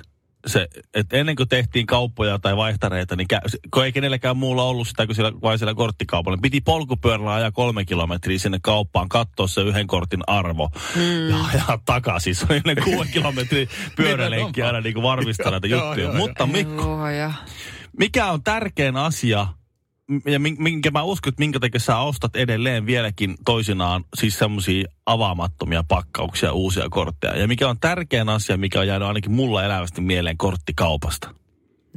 Se, 0.47 0.69
että 0.95 1.17
ennen 1.17 1.37
kuin 1.37 1.49
tehtiin 1.49 1.87
kauppoja 1.87 2.39
tai 2.39 2.57
vaihtareita, 2.57 3.17
niin 3.17 3.27
kä- 3.35 3.59
kun 3.71 3.85
ei 3.85 3.93
kenelläkään 3.93 4.37
muulla 4.37 4.63
ollut 4.63 4.89
sitä 4.89 5.07
kuin 5.07 5.17
siellä, 5.17 5.33
vain 5.43 5.59
siellä 5.59 5.75
korttikaupalla, 5.75 6.37
niin 6.37 6.43
piti 6.43 6.61
polkupyörällä 6.61 7.35
ajaa 7.35 7.51
kolme 7.53 7.85
kilometriä 7.85 8.39
sinne 8.39 8.59
kauppaan, 8.63 9.09
katsoa 9.09 9.47
se 9.47 9.61
yhden 9.61 9.87
kortin 9.87 10.21
arvo 10.27 10.69
mm. 10.97 11.29
ja 11.29 11.37
ajaa 11.53 11.79
takaisin. 11.85 12.35
Se 12.35 12.47
oli 12.51 12.61
ne 12.65 12.75
kuuden 12.75 13.13
kilometrin 13.13 13.69
pyörälenkki 13.97 14.63
aina 14.63 14.81
niin 14.81 15.03
varmistaa 15.03 15.51
näitä 15.51 15.67
Joo, 15.67 15.85
juttuja. 15.87 16.07
joo, 16.07 16.17
Mutta 16.17 16.47
Mikko, 16.47 16.99
mikä 17.99 18.27
on 18.27 18.43
tärkein 18.43 18.97
asia, 18.97 19.47
ja 20.27 20.39
min- 20.39 20.57
minkä 20.63 20.91
mä 20.91 21.03
uskon, 21.03 21.29
että 21.31 21.41
minkä 21.41 21.61
takia 21.61 21.81
sä 21.81 21.99
ostat 21.99 22.37
edelleen 22.37 22.87
vieläkin 22.87 23.35
toisinaan 23.45 24.05
siis 24.17 24.39
semmoisia 24.39 24.89
avaamattomia 25.07 25.85
pakkauksia, 25.89 26.53
uusia 26.53 26.89
kortteja. 26.91 27.37
Ja 27.37 27.49
mikä 27.49 27.69
on 27.69 27.81
tärkein 27.81 28.29
asia, 28.29 28.57
mikä 28.57 28.81
on 28.81 28.87
jäänyt 28.87 29.09
ainakin 29.09 29.33
mulla 29.33 29.65
elävästi 29.65 30.01
mieleen 30.01 30.39
korttikaupasta. 30.39 31.35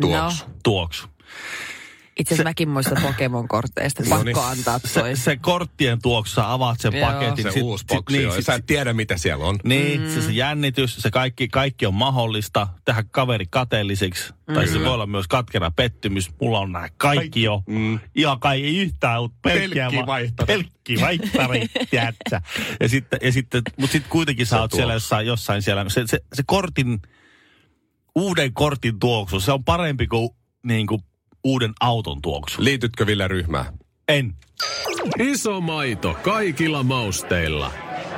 Tuoksu. 0.02 0.46
No, 0.46 0.54
Tuoksu. 0.64 1.08
Itse 2.20 2.34
asiassa 2.34 2.50
mäkin 2.50 2.70
muistan 2.70 2.98
Pokemon-korteista. 3.08 4.04
No 4.04 4.10
Pakko 4.10 4.24
niin. 4.24 4.38
antaa 4.38 4.80
Se, 4.86 5.00
toi. 5.00 5.16
se 5.16 5.36
korttien 5.38 6.02
tuoksu, 6.02 6.34
sä 6.36 6.52
avaat 6.54 6.80
sen 6.80 6.94
Joo. 6.94 7.12
paketin. 7.12 7.54
Se 7.54 7.62
uusi 7.62 7.86
boksi 7.88 8.18
niin, 8.18 8.32
sit- 8.32 8.46
Sä 8.46 8.54
et 8.54 8.66
tiedä, 8.66 8.94
mitä 8.94 9.18
siellä 9.18 9.46
on. 9.46 9.60
Niin, 9.64 10.02
mm. 10.02 10.08
se, 10.14 10.22
se 10.22 10.32
jännitys, 10.32 10.96
se 10.98 11.12
kaikki, 11.12 11.48
kaikki 11.48 11.86
on 11.86 11.94
mahdollista. 11.94 12.68
Tehdä 12.86 13.04
kaveri 13.12 13.46
kateelliseksi. 13.50 14.34
Mm. 14.48 14.54
Tai 14.54 14.68
se 14.68 14.80
voi 14.80 14.88
olla 14.88 15.06
myös 15.06 15.28
katkera 15.28 15.72
pettymys. 15.72 16.30
Mulla 16.42 16.60
on 16.60 16.72
nämä 16.72 16.90
kaikki 16.98 17.44
jo. 17.44 17.64
Mm. 17.68 18.00
Ihan 18.16 18.40
kai 18.40 18.64
ei 18.64 18.78
yhtään, 18.78 19.22
mutta 19.22 19.38
pelkkiä 19.42 19.84
Pelkkiä 19.84 20.02
va- 20.02 20.06
vaihtari. 20.08 20.48
Pelkki 20.48 20.96
vaihtari, 21.02 21.68
tiedätkö? 21.92 22.42
Ja 22.80 22.90
sitten, 22.90 23.20
ja 23.24 23.32
sitten 23.32 23.62
mutta 23.78 23.92
sitten 23.92 24.12
kuitenkin 24.12 24.46
sä 24.46 24.56
Se 24.56 24.60
oot 24.60 24.72
siellä 24.72 24.94
jossain, 24.94 25.28
jossain 25.28 25.62
siellä. 25.62 25.86
Se, 25.90 26.04
se, 26.08 26.20
se 26.34 26.44
kortin, 26.46 27.02
uuden 28.16 28.54
kortin 28.54 29.00
tuoksu, 29.00 29.40
se 29.40 29.52
on 29.52 29.64
parempi 29.64 30.08
kuin, 30.08 30.30
niin 30.64 30.88
kuin 30.88 31.02
uuden 31.44 31.74
auton 31.80 32.22
tuoksu. 32.22 32.64
Liitytkö 32.64 33.06
Ville 33.06 33.28
ryhmään? 33.28 33.66
En. 34.10 34.34
Iso 35.20 35.62
maito 35.62 36.14
kaikilla 36.24 36.84
mausteilla. 36.84 37.72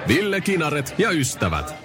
Ville 0.08 0.42
Kinaret 0.42 0.96
ja 0.98 1.12
ystävät. 1.12 1.83